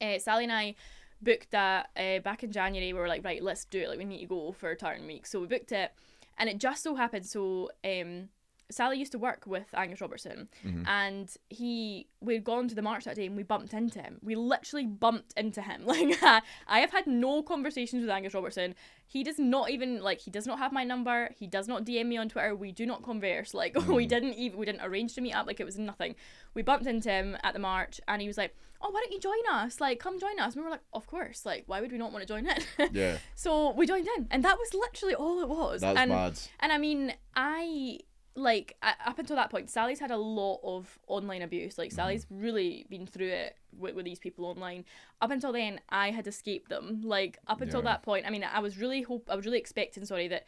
[0.00, 0.14] yeah.
[0.14, 0.74] uh, Sally and I
[1.20, 2.92] booked that uh, back in January.
[2.92, 3.88] We were like, right, let's do it.
[3.88, 5.90] Like we need to go for Tartan Week, so we booked it,
[6.38, 7.26] and it just so happened.
[7.26, 8.28] So um,
[8.70, 10.82] Sally used to work with Angus Robertson, Mm-hmm.
[10.86, 14.18] and he we'd gone to the march that day and we bumped into him.
[14.22, 15.82] We literally bumped into him.
[15.86, 16.22] Like
[16.66, 18.74] I have had no conversations with Angus Robertson.
[19.06, 21.30] He does not even like he does not have my number.
[21.38, 22.54] He does not DM me on Twitter.
[22.54, 23.54] We do not converse.
[23.54, 24.08] Like we Mm.
[24.08, 25.46] didn't even we didn't arrange to meet up.
[25.46, 26.14] Like it was nothing.
[26.54, 29.20] We bumped into him at the march and he was like, "Oh, why don't you
[29.20, 29.80] join us?
[29.80, 31.46] Like come join us." And we were like, "Of course.
[31.46, 34.44] Like why would we not want to join in?" Yeah, so we joined in, and
[34.44, 35.80] that was literally all it was.
[35.80, 36.38] that's and mad.
[36.60, 38.00] and I mean, I
[38.38, 41.78] like up until that point, Sally's had a lot of online abuse.
[41.78, 41.96] Like mm-hmm.
[41.96, 44.84] Sally's really been through it with, with these people online.
[45.20, 47.02] Up until then, I had escaped them.
[47.02, 47.92] Like up until Yeah.
[47.92, 50.46] that point, I mean, I was really hope I was really expecting, sorry, that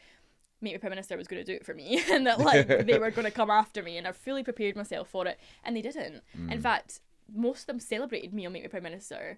[0.61, 2.99] Make Me Prime Minister was going to do it for me, and that like they
[2.99, 5.81] were going to come after me, and I fully prepared myself for it, and they
[5.81, 6.23] didn't.
[6.33, 6.61] In mm.
[6.61, 6.99] fact,
[7.33, 9.37] most of them celebrated me on Make Me Prime Minister.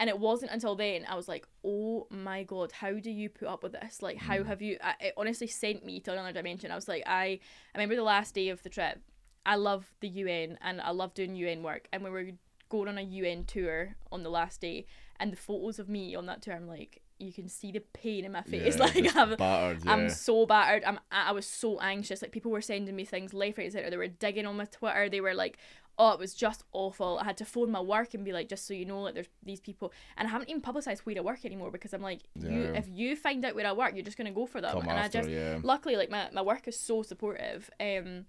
[0.00, 3.48] And it wasn't until then I was like, oh my god, how do you put
[3.48, 4.02] up with this?
[4.02, 4.46] Like, how mm.
[4.46, 4.78] have you?
[4.82, 6.70] I, it honestly sent me to another dimension.
[6.70, 9.00] I was like, I, I remember the last day of the trip.
[9.44, 11.88] I love the UN and I love doing UN work.
[11.92, 12.26] And we were
[12.72, 14.86] going on a UN tour on the last day,
[15.20, 18.24] and the photos of me on that tour, I'm like, you can see the pain
[18.24, 18.76] in my face.
[18.76, 19.84] Yeah, like, I'm, battered.
[19.84, 19.92] Yeah.
[19.92, 20.82] I'm so battered.
[20.84, 22.22] I'm I was so anxious.
[22.22, 23.90] Like people were sending me things left, right, center.
[23.90, 25.08] They were digging on my Twitter.
[25.08, 25.58] They were like,
[25.98, 28.66] "Oh, it was just awful." I had to phone my work and be like, "Just
[28.66, 31.44] so you know, like there's these people." And I haven't even publicized where I work
[31.44, 34.32] anymore because I'm like, you if you find out where I work, you're just gonna
[34.32, 34.72] go for them.
[34.72, 35.58] Come and after, I just yeah.
[35.62, 37.70] luckily like my my work is so supportive.
[37.80, 38.26] Um,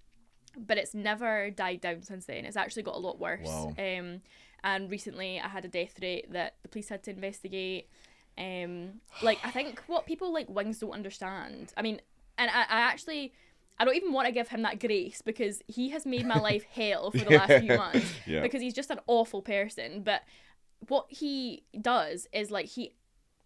[0.56, 2.44] but it's never died down since then.
[2.44, 3.46] It's actually got a lot worse.
[3.46, 3.74] Wow.
[3.78, 4.20] Um,
[4.62, 7.88] and recently I had a death threat that the police had to investigate.
[8.36, 11.72] Um, like I think what people like Wings don't understand.
[11.76, 12.00] I mean,
[12.38, 13.32] and I, I actually.
[13.78, 16.62] I don't even want to give him that grace because he has made my life
[16.70, 18.40] hell for the last few months Yeah.
[18.42, 20.02] because he's just an awful person.
[20.02, 20.22] But
[20.88, 22.94] what he does is like he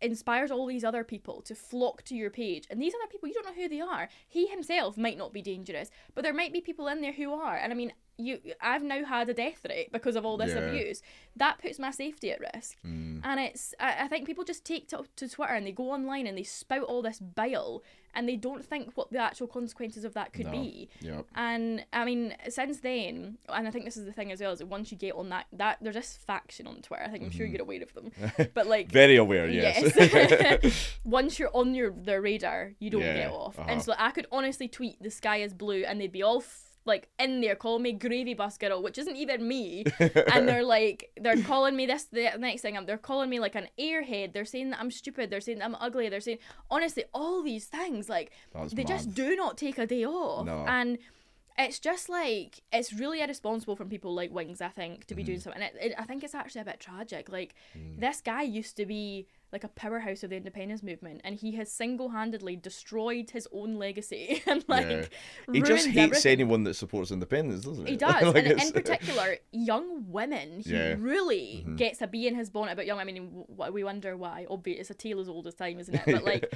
[0.00, 3.34] inspires all these other people to flock to your page and these other people you
[3.34, 6.60] don't know who they are he himself might not be dangerous but there might be
[6.60, 9.90] people in there who are and i mean you i've now had a death threat
[9.90, 10.60] because of all this Yeah.
[10.60, 11.02] abuse
[11.34, 13.22] that puts my safety at risk Mm.
[13.24, 16.28] and it's I, I think people just take to, to twitter and they go online
[16.28, 17.82] and they spout all this bile
[18.14, 20.52] and they don't think what the actual consequences of that could No.
[20.52, 21.26] be Yep.
[21.34, 24.58] and I mean, since then, and I think this is the thing as well, is
[24.60, 27.02] that once you get on that, that there's this faction on Twitter.
[27.04, 27.54] I think I'm sure Mm-hmm.
[27.54, 28.10] you're aware of them,
[28.54, 29.48] but like, Very aware.
[29.48, 29.92] Yes.
[29.96, 33.58] yes, once you're on your their radar, you don't Yeah, get off.
[33.58, 33.68] uh-huh.
[33.70, 36.42] And so I could honestly tweet the sky is blue, and they'd be all.
[36.88, 39.84] Like in there calling me gravy bus girl, which isn't even me,
[40.32, 42.76] and they're like they're calling me this the next thing.
[42.86, 44.32] They're calling me like an airhead.
[44.32, 45.30] They're saying that I'm stupid.
[45.30, 46.08] They're saying that I'm ugly.
[46.08, 46.38] They're saying
[46.70, 48.08] honestly all these things.
[48.08, 50.64] Like That's they just do not take a day off No.
[50.66, 50.98] and
[51.58, 55.26] it's just like it's really irresponsible from people like wings i think to be Mm-hmm.
[55.26, 57.98] doing something it, it, i think it's actually a bit tragic like Mm.
[58.00, 61.72] this guy used to be like a powerhouse of the independence movement and he has
[61.72, 65.04] single-handedly destroyed his own legacy and like Yeah.
[65.52, 66.32] He just hates everything.
[66.32, 67.92] anyone that supports independence, doesn't he?
[67.92, 70.60] He does, Like, and in particular, young women.
[70.60, 70.96] He Yeah.
[70.98, 71.76] really Mhm.
[71.78, 72.98] gets a bee in his bonnet about young.
[72.98, 74.46] I mean, we wonder why.
[74.50, 76.02] Obviously, it's a tale as old as time, isn't it?
[76.06, 76.52] But like,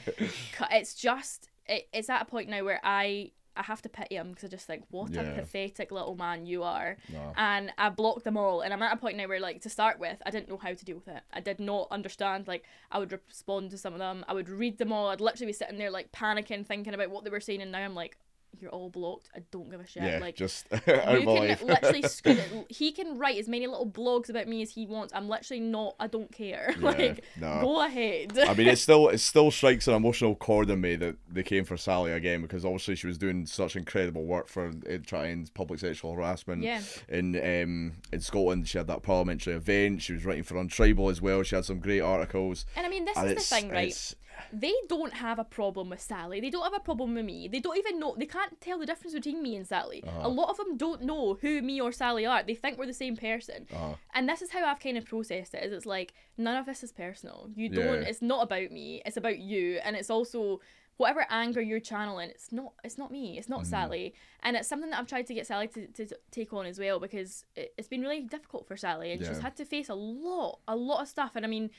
[0.71, 4.31] it's just it, it's at a point now where I I have to pity him
[4.31, 5.23] because I just think what Yeah.
[5.23, 6.97] a pathetic little man you are.
[7.13, 7.33] No.
[7.37, 9.99] And I blocked them all, and I'm at a point now where like to start
[9.99, 11.23] with, I didn't know how to deal with it.
[11.33, 12.49] I did not understand.
[12.49, 15.09] Like I would respond to some of them, I would read them all.
[15.09, 17.81] I'd literally be sitting there like panicking, thinking about what they were saying, and now
[17.81, 18.17] I'm like.
[18.61, 19.29] You're all blocked.
[19.35, 20.03] I don't give a shit.
[20.05, 21.63] yeah, like just you out of my can life.
[21.63, 22.67] literally it.
[22.69, 25.13] He can write as many little blogs about me as he wants.
[25.15, 25.95] I'm literally not.
[25.99, 26.75] I don't care.
[26.81, 27.61] like, no.
[27.63, 28.39] go ahead.
[28.39, 31.65] I mean, it still it still strikes an emotional chord in me that they came
[31.65, 35.81] for Sally again because obviously she was doing such incredible work for uh, trying public
[35.81, 36.63] sexual harassment.
[36.63, 36.83] Yeah.
[37.09, 40.03] In um in Scotland, she had that parliamentary event.
[40.03, 41.43] She was writing for Untribal as well.
[41.43, 42.67] She had some great articles.
[42.77, 44.15] and I mean, this And is the thing, right?
[44.53, 46.41] They don't have a problem with Sally.
[46.41, 47.49] They don't have a problem with me.
[47.49, 48.15] They don't even know.
[48.19, 50.05] They can't tell the difference between me and Sally.
[50.07, 50.21] Uh-huh.
[50.25, 52.43] A lot of them don't know who me or Sally are.
[52.43, 53.67] They think we're the same person.
[53.75, 55.65] uh, And this is how I've kind of processed it.
[55.65, 57.49] Is it's like none of this is personal.
[57.57, 57.85] You Yeah.
[57.85, 58.03] don't.
[58.03, 59.01] It's not about me.
[59.07, 59.81] It's about you.
[59.83, 60.61] And it's also
[60.99, 62.29] whatever anger you're channeling.
[62.29, 62.75] It's not.
[62.85, 63.39] It's not me.
[63.39, 63.71] It's not Mm-hmm.
[63.71, 64.15] Sally.
[64.43, 67.01] And it's something that I've tried to get Sally to, to, take on as well
[67.01, 70.59] because it, it's been really difficult for Sally and she's had to face a lot,
[70.69, 71.33] a lot of stuff.
[71.37, 71.71] And I mean,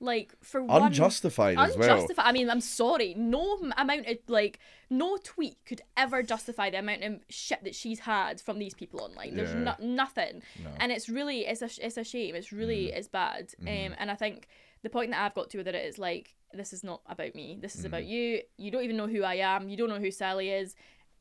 [0.00, 0.82] like for one.
[0.84, 1.90] unjustified as well.
[1.92, 2.24] Unjustified.
[2.26, 3.14] I mean, I'm sorry.
[3.16, 4.58] No amount of like,
[4.88, 9.00] no tweet could ever justify the amount of shit that she's had from these people
[9.02, 9.36] online.
[9.36, 9.60] There's Yeah.
[9.60, 10.70] no, nothing, No.
[10.78, 12.34] and it's really it's a it's a shame.
[12.34, 12.96] It's really Mm-hmm.
[12.98, 13.52] it's bad.
[13.62, 14.48] Um, and I think
[14.82, 17.58] the point that I've got to with it is like this is not about me.
[17.60, 18.10] This is about Mm-hmm.
[18.10, 18.40] you.
[18.56, 19.68] You don't even know who I am.
[19.68, 20.74] You don't know who Sally is.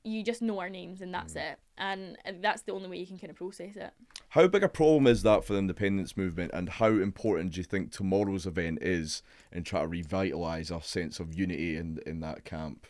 [0.04, 1.52] You just know our names and that's Mm.
[1.52, 1.60] it.
[1.78, 3.92] And that's the only way you can kind of process it.
[4.30, 7.64] How big a problem is that for the independence movement, and how important do you
[7.64, 12.44] think tomorrow's event is in trying to revitalise our sense of unity in in that
[12.46, 12.86] camp?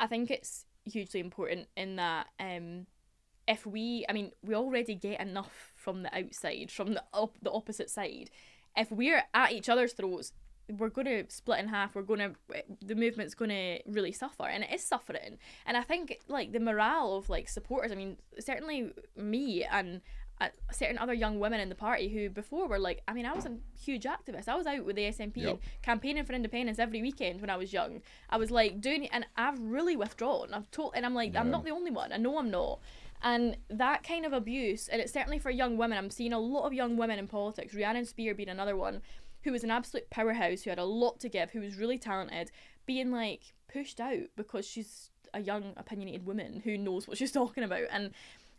[0.00, 2.86] I think it's hugely important in that um,
[3.46, 7.52] if we, I mean, we already get enough from the outside, from the op- the
[7.52, 8.30] opposite side.
[8.76, 10.32] If we're at each other's throats,
[10.78, 11.94] we're going to split in half.
[11.94, 12.32] We're going to,
[12.84, 15.38] the movement's going to really suffer, and it is suffering.
[15.66, 17.92] And I think like the morale of like supporters.
[17.92, 20.00] I mean, certainly me and
[20.40, 23.32] uh, certain other young women in the party who before were like, I mean, I
[23.34, 24.48] was a huge activist.
[24.48, 25.48] I was out with the SNP Yep.
[25.50, 28.00] and campaigning for independence every weekend when I was young.
[28.30, 30.52] I was like doing, and I've really withdrawn.
[30.52, 32.12] I've told, and I'm like, I'm not the only one.
[32.12, 32.80] I know I'm not.
[33.22, 35.96] And that kind of abuse, and it's certainly for young women.
[35.96, 37.72] I'm seeing a lot of young women in politics.
[37.74, 39.00] Rhiannon Spear being another one,
[39.44, 42.50] who was an absolute powerhouse, who had a lot to give, who was really talented,
[42.86, 47.64] being like pushed out because she's a young opinionated woman who knows what she's talking
[47.64, 48.12] about and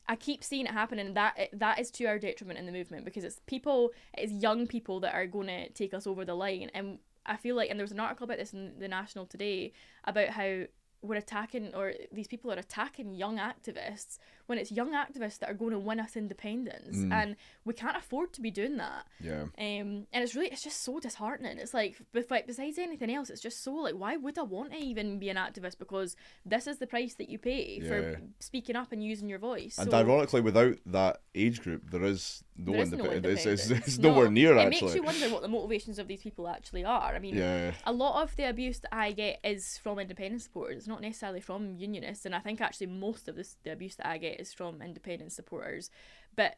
[0.08, 3.06] I keep seeing it happen, and that that is to our detriment in the movement
[3.06, 6.70] because it's people, it's young people that are going to take us over the line.
[6.74, 9.74] And I feel like, and there was an article about this in the National today
[10.04, 10.66] about how
[11.02, 15.54] we're attacking, or these people are attacking young activists when it's young activists that are
[15.54, 19.06] going to win us independence, and we can't afford to be doing that.
[19.20, 19.44] Yeah.
[19.58, 21.58] Um, and it's really, it's just so disheartening.
[21.58, 21.96] It's like,
[22.30, 25.30] like, besides anything else, it's just so like, why would I want to even be
[25.30, 25.78] an activist?
[25.80, 27.88] Because this is the price that you pay Yeah.
[27.88, 29.78] for speaking up and using your voice.
[29.78, 33.40] And So- ironically, without that age group, there is no there is no independence.
[33.40, 33.88] It's, it's, independence.
[33.88, 34.82] it's No, nowhere near It actually.
[34.84, 37.14] makes you wonder what the motivations of these people actually are.
[37.16, 37.74] I mean, Yeah.
[37.86, 40.78] a lot of the abuse that I get is from independent supporters.
[40.78, 44.08] It's not necessarily from unionists, and I think actually most of this the abuse that
[44.08, 45.90] I get is from independent supporters.
[46.36, 46.56] But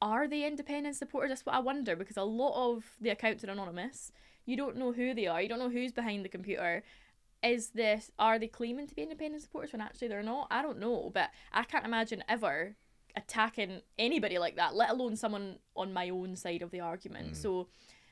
[0.00, 1.30] are they independent supporters?
[1.30, 4.12] That's what I wonder because a lot of the accounts are anonymous.
[4.44, 5.42] You don't know who they are.
[5.42, 6.82] You don't know who's behind the computer.
[7.42, 10.48] Is this are they claiming to be independent supporters when actually they're not?
[10.50, 12.76] I don't know, but I can't imagine ever
[13.16, 17.32] attacking anybody like that, let alone someone on my own side of the argument.
[17.32, 17.36] Mm.
[17.36, 17.68] So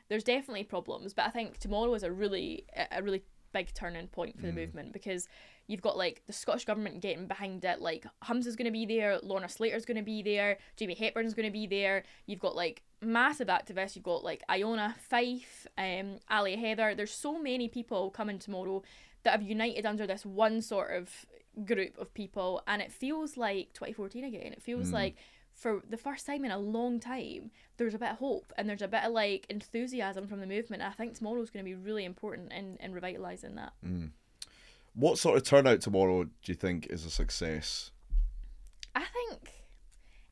[0.09, 4.09] there's definitely problems, but I think tomorrow is a really a- a really big turning
[4.09, 4.57] point for the mm.
[4.57, 5.29] movement because
[5.67, 9.19] you've got like the Scottish government getting behind it, like Humza's going to be there,
[9.23, 12.05] Lorna Slater's going to be there, Jamie Hepburn's going to be there.
[12.27, 13.97] You've got like massive activists.
[13.97, 16.95] You've got like Iona Fyfe, um, Ali Heather.
[16.95, 18.83] There's so many people coming tomorrow
[19.23, 21.27] that have united under this one sort of
[21.65, 24.53] group of people, and it feels like 2014 again.
[24.53, 25.17] It feels like
[25.57, 28.83] for the first time in a long time, there's a bit of hope and there's
[28.83, 30.83] a bit of like enthusiasm from the movement.
[30.83, 33.73] I think tomorrow's going to be really important in, in revitalising that.
[34.97, 37.91] What sort of turnout tomorrow do you think is a success?
[38.95, 39.53] I think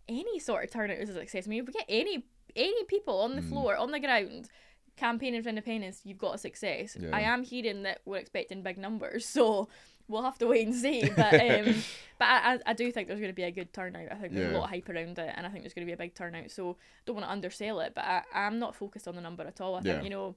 [0.08, 1.46] any sort of turnout is a success.
[1.46, 2.24] I mean, if we get any
[2.56, 3.48] any people on the Mm.
[3.48, 4.48] floor, on the ground,
[4.96, 6.96] campaigning for independence, you've got a success.
[6.98, 7.10] Yeah.
[7.12, 9.68] I am hearing that we're expecting big numbers, so
[10.08, 11.10] we'll have to wait and see.
[11.14, 11.74] But um,
[12.18, 14.12] but I, I, do think there's going to be a good turnout.
[14.12, 14.56] I think there's Yeah.
[14.56, 16.14] a lot of hype around it, and I think there's going to be a big
[16.14, 16.50] turnout.
[16.52, 19.60] So don't want to undersell it, but I, I'm not focused on the number at
[19.60, 19.74] all.
[19.74, 19.92] I Yeah.
[19.94, 20.36] think you know,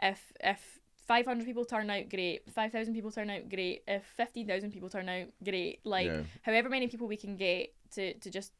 [0.00, 2.42] if if 500 people turn out, great.
[2.50, 3.82] 5,000 people turn out, great.
[3.86, 5.80] If 15,000 people turn out, great.
[5.84, 6.22] Like Yeah.
[6.42, 8.52] however many people we can get to, to just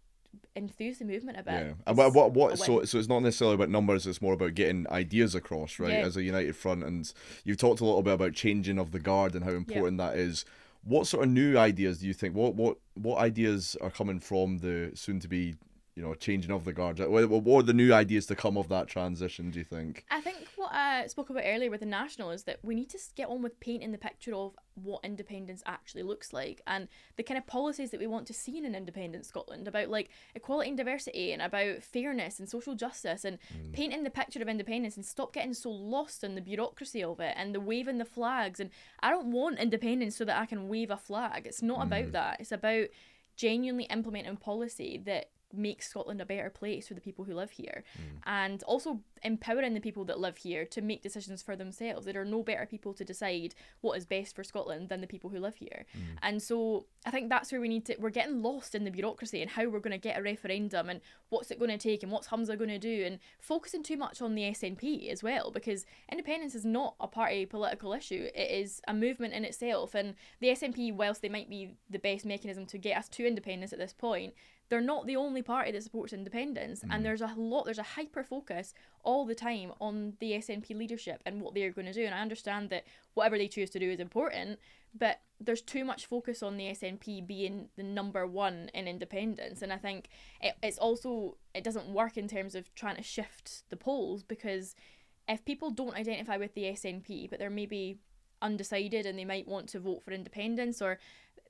[0.55, 1.53] enthuse the movement a bit.
[1.53, 4.07] Yeah, and what, what, what so so it's not necessarily about numbers.
[4.07, 5.93] It's more about getting ideas across, right?
[5.93, 6.07] Yeah.
[6.07, 7.13] As a united front, and
[7.45, 10.45] you've talked a little bit about changing of the guard and how important that is.
[10.85, 12.37] What sort of new ideas do you think?
[12.37, 15.57] What what what ideas are coming from the soon to be,
[15.97, 16.99] you know, changing of the guard?
[16.99, 19.51] What, what what are the new ideas to come of that transition?
[19.51, 20.05] Do you think?
[20.11, 22.99] I think what I spoke about earlier with the National is that we need to
[23.17, 27.39] get on with painting the picture of what independence actually looks like and the kind
[27.39, 30.77] of policies that we want to see in an independent Scotland about like equality and
[30.77, 33.73] diversity and about fairness and social justice and mm.
[33.73, 37.35] painting the picture of independence and stop getting so lost in the bureaucracy of it
[37.39, 38.69] and the waving the flags and
[39.01, 41.47] I don't want independence so that I can wave a flag.
[41.47, 42.13] It's not about mm.
[42.13, 42.37] that.
[42.39, 42.89] It's about
[43.37, 47.85] genuinely implementing policy that makes Scotland a better place for the people who live here
[47.97, 48.19] mm.
[48.27, 52.07] and also empowering the people that live here to make decisions for themselves.
[52.07, 55.31] There are no better people to decide what is best for Scotland than the people
[55.31, 55.87] who live here.
[55.97, 56.01] Mm.
[56.23, 59.43] And so I think that's where we need to we're getting lost in the bureaucracy
[59.43, 62.13] and how we're going to get a referendum and what's it going to take and
[62.13, 65.87] what's Humza going to do and focusing too much on the SNP as well because
[66.11, 68.29] independence is not a party political issue.
[68.35, 72.25] It is a movement in itself and the SNP whilst they might be the best
[72.25, 74.35] mechanism to get us to independence at this point,
[74.69, 77.03] they're not the only party that supports independence and mm.
[77.03, 81.41] there's a lot there's a hyper focus all the time on the SNP leadership and
[81.41, 84.01] what they're going to do and I understand that whatever they choose to do is
[84.01, 84.59] important
[84.99, 89.73] but there's too much focus on the SNP being the number one in independence and
[89.73, 90.09] I think
[90.41, 94.75] it, it's also it doesn't work in terms of trying to shift the polls because
[95.29, 97.99] if people don't identify with the SNP but they're maybe
[98.43, 100.99] undecided and they might want to vote for independence or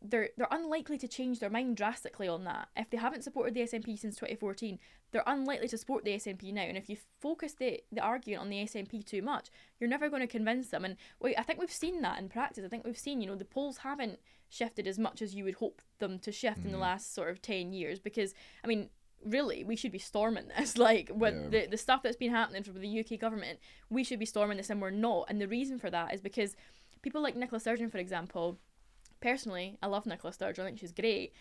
[0.02, 2.68] they're they're unlikely to change their mind drastically on that.
[2.76, 4.78] If they haven't supported the SNP since 2014,
[5.12, 6.62] they're unlikely to support the SNP now.
[6.62, 10.22] And if you focus the, the argument on the SNP too much, you're never going
[10.22, 10.84] to convince them.
[10.84, 12.64] And wait, I think we've seen that in practice.
[12.64, 15.54] I think we've seen, you know, the polls haven't shifted as much as you would
[15.54, 16.66] hope them to shift mm.
[16.66, 17.98] in the last sort of 10 years.
[17.98, 18.90] Because, I mean,
[19.24, 20.76] really, we should be storming this.
[20.86, 21.48] Like, with yeah.
[21.48, 24.70] the, the stuff that's been happening from the UK government, we should be storming this
[24.70, 25.26] and we're not.
[25.28, 26.56] And the reason for that is because
[27.02, 28.58] people like Nicola Sturgeon, for example,
[29.20, 30.64] personally, I love Nicola Sturgeon.
[30.64, 31.32] I think she's great.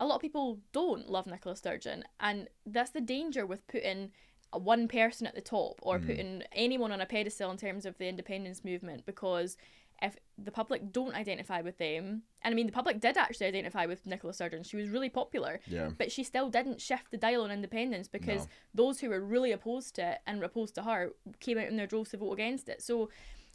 [0.00, 4.10] A lot of people don't love Nicola Sturgeon, and that's the danger with putting
[4.52, 6.06] one person at the top or mm.
[6.06, 9.56] putting anyone on a pedestal in terms of the independence movement because
[10.02, 13.86] if the public don't identify with them, and I mean the public did actually identify
[13.86, 15.90] with Nicola Sturgeon, she was really popular, yeah.
[15.96, 18.48] but she still didn't shift the dial on independence because no.
[18.74, 21.86] those who were really opposed to it and opposed to her came out in their
[21.86, 22.82] droves to vote against it.
[22.82, 23.10] So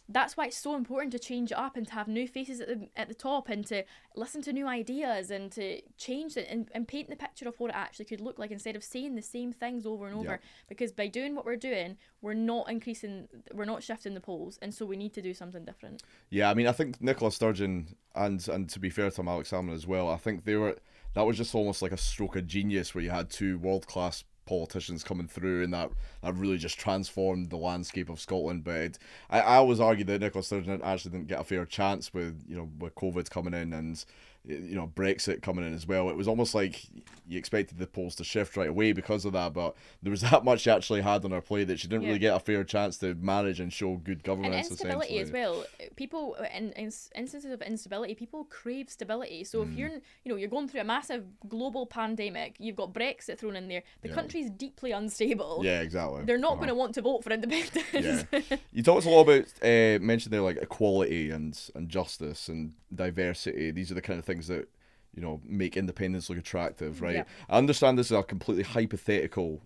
[0.10, 2.68] that's why it's so important to change it up and to have new faces at
[2.68, 3.84] the at the top and to
[4.16, 7.70] listen to new ideas and to change it and, and paint the picture of what
[7.70, 10.32] it actually could look like instead of saying the same things over and over.
[10.32, 10.42] Yep.
[10.70, 14.74] Because by doing what we're doing, we're not increasing we're not shifting the polls and
[14.74, 16.04] so we need to do something different.
[16.30, 19.52] Yeah, I mean I think Nicola Sturgeon and and to be fair to him, Alex
[19.52, 20.78] Salmond as well, I think they were
[21.14, 24.24] that was just almost like a stroke of genius where you had two world class
[24.48, 25.92] politicians coming through, and that
[26.24, 28.64] that really just transformed the landscape of Scotland.
[28.64, 32.14] But it, I, I always argue that Nicola Sturgeon actually didn't get a fair chance
[32.14, 34.04] with you know with COVID coming in and
[34.48, 36.10] you know Brexit coming in as well.
[36.10, 36.86] It was almost like
[37.28, 40.44] you expected the polls to shift right away because of that, but there was that
[40.44, 42.10] much she actually had on her plate that she didn't yeah.
[42.10, 44.70] really get a fair chance to manage and show good governance.
[44.70, 45.66] And instability as well.
[45.96, 49.44] People in, in instances of instability, people crave stability.
[49.44, 49.72] So mm.
[49.72, 53.56] if you're you know you're going through a massive global pandemic, you've got Brexit thrown
[53.56, 53.84] in there.
[54.02, 54.16] The yeah.
[54.16, 55.62] country's deeply unstable.
[55.64, 56.24] Yeah, exactly.
[56.24, 56.56] They're not uh-huh.
[56.58, 58.26] going to want to vote for independence.
[58.32, 58.58] Yeah.
[58.72, 63.72] you talked a lot about uh, mentioned there like equality and and justice and diversity.
[63.72, 64.70] These are the kind of things that
[65.16, 67.16] you know make independence look attractive, right?
[67.16, 67.24] Yeah.
[67.50, 69.64] I understand this is a completely hypothetical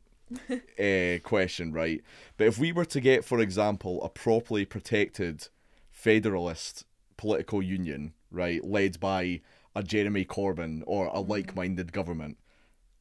[0.79, 2.01] uh, question, right?
[2.37, 5.49] But if we were to get, for example, a properly protected
[5.89, 6.85] federalist
[7.17, 9.41] political union, right, led by
[9.75, 11.29] a Jeremy Corbyn or a mm-hmm.
[11.29, 12.37] like-minded government,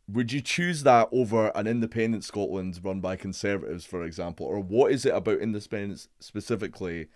[0.09, 4.91] would you choose that over an independent Scotland run by Conservatives, for example, or what
[4.93, 7.07] is it about independence specifically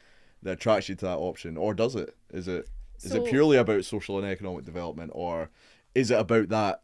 [0.42, 2.16] that attracts you to that option, or does it?
[2.30, 2.68] Is it
[3.02, 5.50] is so, it purely about social and economic development, or
[5.94, 6.82] is it about that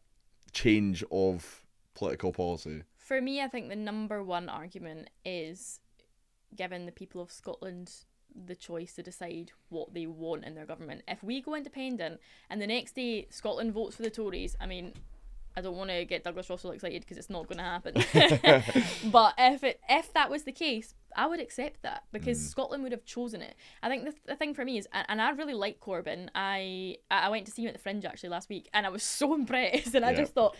[0.53, 2.83] change of political policy?
[2.97, 5.81] For me, I think the number one argument is
[6.55, 7.93] giving the people of Scotland
[8.47, 11.03] the choice to decide what they want in their government.
[11.09, 14.93] If we go independent and the next day Scotland votes for the Tories, I mean,
[15.57, 17.95] I don't want to get Douglas Ross excited because it's not going to happen.
[19.11, 22.49] but if it if that was the case, I would accept that because mm.
[22.49, 23.57] Scotland would have chosen it.
[23.83, 26.29] I think the, the thing for me is, and, and I really like Corbyn.
[26.35, 29.03] I I went to see him at the Fringe actually last week, and I was
[29.21, 29.95] so impressed.
[29.95, 30.57] And I just thought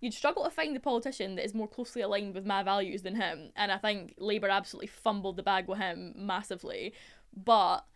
[0.00, 3.14] you'd struggle to find the politician that is more closely aligned with my values than
[3.14, 3.50] him.
[3.56, 6.92] And I think Labour absolutely fumbled the bag with him massively.
[7.34, 7.86] But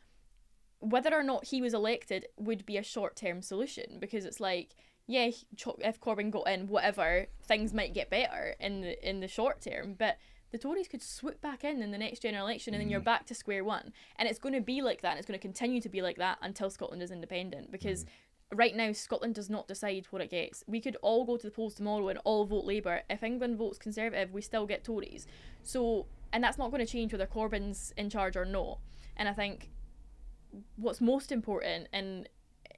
[0.80, 4.74] whether or not he was elected would be a short term solution because it's like
[5.08, 5.30] yeah,
[5.78, 9.96] if Corbyn got in, whatever, things might get better in the in the short term,
[9.98, 10.18] but
[10.52, 13.04] the Tories could swoop back in in the next general election, and then you're mm.
[13.04, 13.92] back to square one.
[14.16, 15.10] And it's going to be like that.
[15.10, 18.04] And it's going to continue to be like that until Scotland is independent, because.
[18.04, 18.08] Mm.
[18.50, 20.64] Right now, Scotland does not decide what it gets.
[20.66, 23.02] We could all go to the polls tomorrow and all vote Labour.
[23.10, 25.26] If England votes Conservative, we still get Tories.
[25.62, 28.78] So, and that's not going to change whether Corbyn's in charge or not.
[29.18, 29.68] And I think
[30.76, 32.26] what's most important in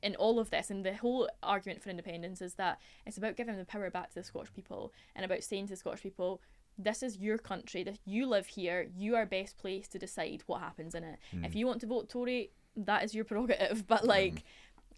[0.02, 3.56] in all of this and the whole argument for independence is that it's about giving
[3.56, 6.40] the power back to the Scottish people and about saying to the Scottish people
[6.78, 10.60] this is your country that you live here you are best placed to decide what
[10.60, 11.44] happens in it mm.
[11.44, 14.42] if you want to vote Tory that is your prerogative but like mm.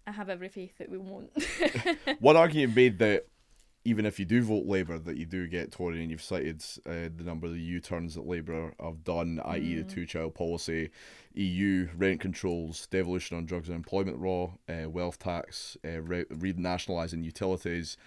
[0.05, 1.31] I have every faith that we won't
[2.19, 3.27] one argument made that
[3.85, 7.09] even if you do vote Labour, that you do get Tory, and you've cited uh,
[7.15, 9.49] the number of the U turns that Labour have done, mm.
[9.49, 10.89] i.e., the two child policy,
[11.33, 17.23] EU rent controls, devolution on drugs and employment law, uh, wealth tax, uh, re- renationalising
[17.23, 17.97] utilities.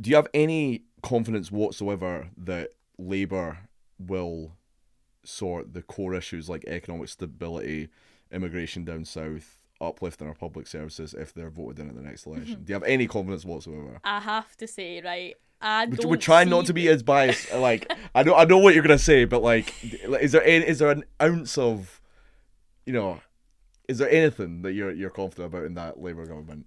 [0.00, 3.58] Do you have any confidence whatsoever that Labour
[3.98, 4.52] will
[5.24, 7.88] sort the core issues like economic stability,
[8.30, 12.56] immigration down south, uplifting our public services if they're voted in at the next election.
[12.56, 12.64] Mm-hmm.
[12.64, 14.00] Do you have any confidence whatsoever?
[14.04, 15.36] I have to say, right.
[15.60, 17.52] I don't we're trying not to be as biased.
[17.54, 20.78] Like I know, I know what you're gonna say, but like, is there any, is
[20.78, 22.00] there an ounce of,
[22.86, 23.20] you know,
[23.88, 26.66] is there anything that you're you're confident about in that Labour government?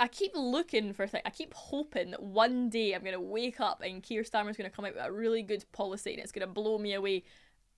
[0.00, 1.22] I keep looking for things.
[1.24, 4.84] I keep hoping that one day I'm gonna wake up and Keir Starmer's gonna come
[4.84, 7.24] out with a really good policy and it's gonna blow me away.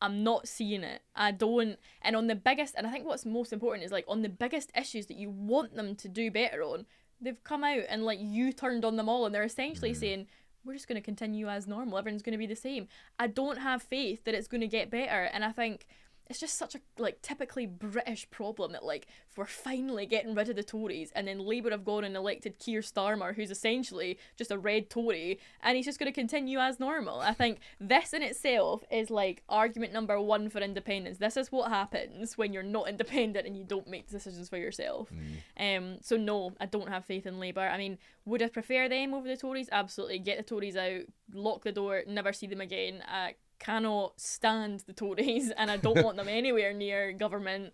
[0.03, 1.03] I'm not seeing it.
[1.15, 1.79] I don't.
[2.03, 4.73] And on the biggest, and I think what's most important is like on the biggest
[4.77, 6.87] issues that you want them to do better on,
[7.21, 9.97] They've come out and like you turned on them all, and they're essentially mm.
[9.97, 10.27] saying
[10.65, 11.99] we're just going to continue as normal.
[11.99, 12.89] Everyone's going to be the same.
[13.19, 15.87] I don't have faith that it's going to get better, and I think
[16.31, 20.55] it's just such a like typically British problem that like we're finally getting rid of
[20.55, 24.59] the Tories and then Labour have gone and elected Keir Starmer who's essentially just a
[24.59, 27.19] red Tory and he's just going to continue as normal.
[27.19, 31.19] I think this in itself is like argument number one for independence.
[31.19, 35.11] This is what happens when you're not independent and you don't make decisions for yourself.
[35.59, 37.69] Um, so no, I don't have faith in Labour.
[37.69, 39.69] I mean, would I prefer them over the Tories?
[39.73, 40.21] Absolutely.
[40.21, 41.03] Get the Tories out,
[41.35, 43.03] lock the door, never see them again.
[43.13, 43.31] Uh,
[43.61, 47.73] cannot stand the Tories and I don't want them anywhere near government.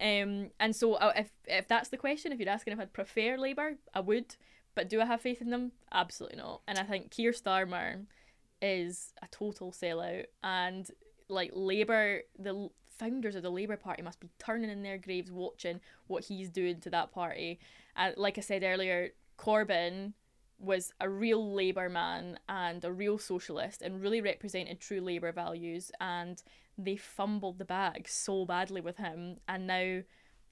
[0.00, 3.38] Um, and so uh, if if that's the question, if you're asking if I'd prefer
[3.38, 4.36] Labour, I would.
[4.74, 5.72] But do I have faith in them?
[5.92, 6.60] Absolutely not.
[6.68, 8.04] And I think Keir Starmer
[8.60, 10.26] is a total sellout.
[10.44, 10.88] And
[11.28, 12.68] like Labour, the
[12.98, 16.80] founders of the Labour Party must be turning in their graves watching what he's doing
[16.80, 17.58] to that party.
[17.96, 20.12] And like I said earlier, Corbyn
[20.58, 25.90] was a real Labour man and a real socialist and really represented true Labour values.
[26.00, 26.42] And
[26.76, 30.00] they fumbled the bag so badly with him, and now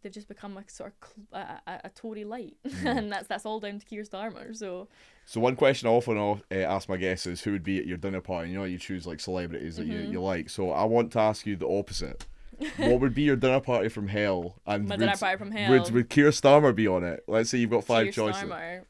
[0.02, 3.46] they've just become a sort of cl- a, a, a Tory light, and that's that's
[3.46, 4.54] all down to Keir Starmer.
[4.54, 4.88] So
[5.24, 7.96] So one question I often uh, ask my guests is who would be at your
[7.96, 8.50] dinner party.
[8.50, 10.06] You know, you choose like celebrities that Mm-hmm.
[10.06, 10.50] you, you like.
[10.50, 12.26] So I want to ask you the opposite.
[12.78, 14.56] what would be your dinner party from hell?
[14.66, 15.70] And My would, dinner party from hell.
[15.70, 17.22] Would, would Keir Starmer be on it?
[17.28, 18.42] Let's say you've got five Keir choices.
[18.44, 18.82] Starmer,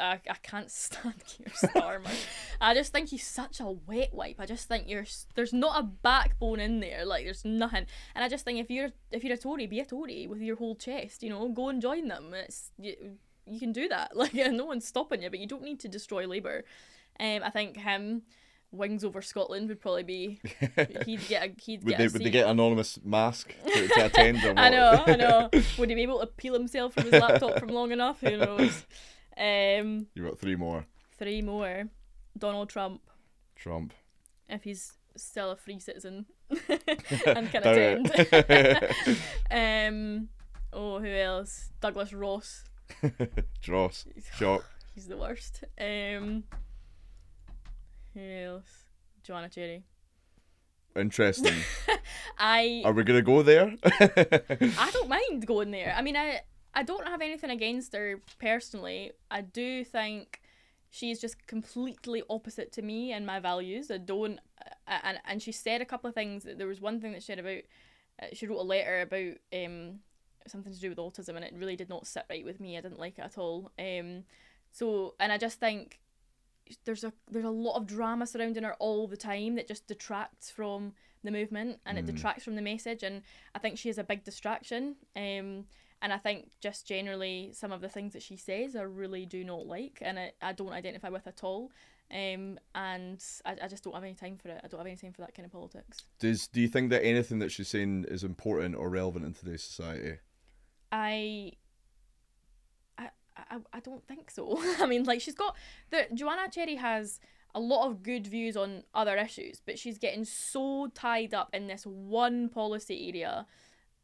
[0.00, 2.14] I, I can't stand Keir Starmer.
[2.60, 4.36] I just think he's such a wet wipe.
[4.38, 5.04] I just think you're
[5.34, 7.04] there's not a backbone in there.
[7.04, 7.86] Like there's nothing.
[8.14, 10.56] And I just think if you're if you're a Tory, be a Tory with your
[10.56, 11.22] whole chest.
[11.22, 12.32] You know, go and join them.
[12.34, 12.94] It's you,
[13.46, 14.12] you can do that.
[14.16, 16.64] Like no one's stopping you, but you don't need to destroy Labour.
[17.18, 18.22] Um, I think him.
[18.72, 20.40] Wings over Scotland would probably be.
[21.04, 21.52] He'd get a.
[21.60, 24.38] He'd Would get they a would they get anonymous mask to, to attend?
[24.56, 25.50] I know, I know.
[25.76, 28.20] Would he be able to peel himself from his laptop from long enough?
[28.20, 28.86] Who knows?
[29.40, 30.84] Um, You've got three more.
[31.18, 31.88] three more.
[32.36, 33.00] Donald Trump,
[33.56, 33.94] Trump.
[34.48, 36.26] if he's still a free citizen
[37.26, 38.10] and can attend.
[39.50, 40.28] um,
[40.72, 41.70] oh, who else?
[41.80, 42.64] Douglas Ross.
[43.62, 44.06] Dross.
[44.36, 44.64] Shock.
[44.94, 45.64] He's the worst.
[45.80, 46.44] Um,
[48.14, 48.84] who else?
[49.22, 49.84] Joanna Cherry.
[50.96, 51.54] Interesting.
[52.38, 53.72] I Are we gonna go there?
[53.84, 55.94] I don't mind going there.
[55.96, 56.40] I mean, I
[56.74, 59.12] I don't have anything against her personally.
[59.30, 60.40] I do think
[60.90, 63.90] she's just completely opposite to me and my values.
[63.90, 64.38] I don't,
[64.86, 66.46] and and she said a couple of things.
[66.46, 67.62] There was one thing that she said about.
[68.22, 70.00] Uh, she wrote a letter about um
[70.46, 72.76] something to do with autism, and it really did not sit right with me.
[72.76, 73.72] I didn't like it at all.
[73.78, 74.24] Um,
[74.70, 76.00] so and I just think
[76.84, 80.50] there's a there's a lot of drama surrounding her all the time that just detracts
[80.50, 80.92] from
[81.22, 83.22] the movement and it detracts from the message and
[83.54, 85.66] I think she is a big distraction um
[86.02, 89.44] and I think just generally some of the things that she says I really do
[89.44, 91.70] not like and I, I don't identify with at all
[92.12, 94.96] um and I, I just don't have any time for it I don't have any
[94.96, 98.06] time for that kind of politics Does do you think that anything that she's saying
[98.08, 100.18] is important or relevant in today's society?
[100.90, 101.52] I
[102.98, 104.58] I I, I don't think so.
[104.80, 105.56] I mean, like she's got
[105.90, 107.20] the Joanna Cherry has
[107.54, 111.66] a lot of good views on other issues, but she's getting so tied up in
[111.66, 113.46] this one policy area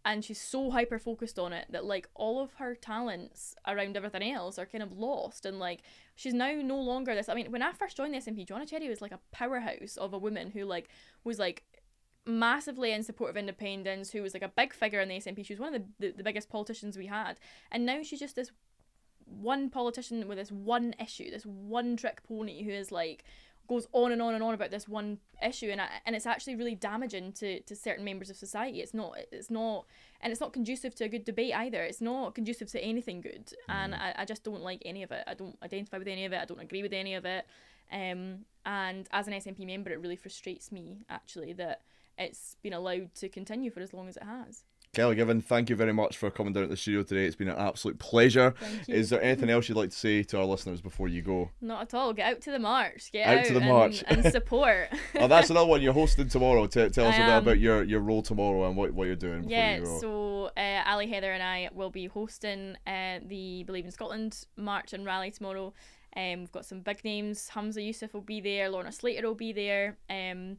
[0.07, 4.32] and she's so hyper focused on it that like all of her talents around everything
[4.32, 5.82] else are kind of lost and like
[6.14, 8.88] she's now no longer this I mean when I first joined the SNP Joanna Cherry
[8.88, 10.88] was like a powerhouse of a woman who like
[11.24, 11.64] was like
[12.26, 15.46] massively in support of independence, who was like a big figure in the SNP.
[15.46, 17.38] She was one of the, the, the biggest politicians we had.
[17.70, 18.50] And now she's just this
[19.24, 23.24] one politician with this one issue, this one trick pony who is like
[23.66, 26.74] goes on and on and on about this one issue and and it's actually really
[26.74, 28.80] damaging to, to certain members of society.
[28.80, 29.86] It's not it's not
[30.20, 31.82] and it's not conducive to a good debate either.
[31.82, 33.52] It's not conducive to anything good.
[33.68, 35.24] And I, I just don't like any of it.
[35.26, 36.40] I don't identify with any of it.
[36.40, 37.46] I don't agree with any of it.
[37.92, 41.82] Um and as an SNP member it really frustrates me actually that
[42.18, 44.64] it's been allowed to continue for as long as it has
[44.97, 47.26] Kelly Given, thank you very much for coming down to the studio today.
[47.26, 48.55] It's been an absolute pleasure.
[48.59, 48.94] Thank you.
[48.94, 51.51] Is there anything else you'd like to say to our listeners before you go?
[51.61, 54.03] not at all get out to the march get Out out, to the and, march.
[54.09, 54.88] and support
[55.20, 55.82] Oh, that's another one.
[55.82, 56.66] You're hosting tomorrow.
[56.66, 59.44] T- tell us a bit about your, your role tomorrow and what, what you're doing
[59.51, 63.90] Yeah, you so uh, Ali, Heather, and I will be hosting uh, the Believe in
[63.90, 65.74] Scotland march and rally tomorrow.
[66.16, 67.51] Um, we've got some big names.
[67.55, 68.70] Humza Yousaf will be there.
[68.70, 69.99] Lorna Slater will be there.
[70.09, 70.57] Um,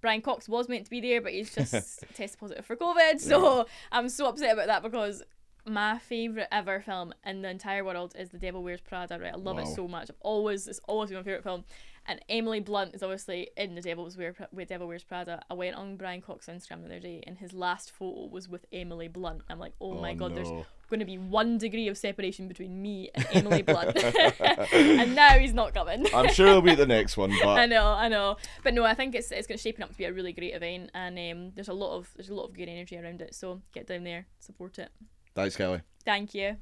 [0.00, 1.72] Brian Cox was meant to be there, but he's just
[2.14, 3.20] tested positive for COVID.
[3.20, 5.22] So I'm so upset about that because
[5.66, 9.18] my favourite ever film in the entire world is The Devil Wears Prada.
[9.18, 10.08] Right, I love it so much.
[10.10, 11.64] I've always it's always been my favourite film.
[12.06, 15.42] And Emily Blunt is obviously in the Devil's Wear with Devil Wears Prada.
[15.50, 18.64] I went on Brian Cox's Instagram the other day, and his last photo was with
[18.72, 19.42] Emily Blunt.
[19.50, 20.64] I'm like, oh, my Oh, god, there's no.
[20.90, 23.96] Going to be one degree of separation between me and Emily Blunt,
[24.72, 26.06] and now he's not coming.
[26.14, 28.84] I'm sure he'll be at the next one, but I know, I know, but no,
[28.84, 31.18] I think it's it's going to shaping up to be a really great event, and
[31.18, 33.34] um, there's a lot of there's a lot of good energy around it.
[33.34, 34.90] So get down there, support it.
[35.34, 35.80] thanks, Kelly.
[36.04, 36.56] Thank you.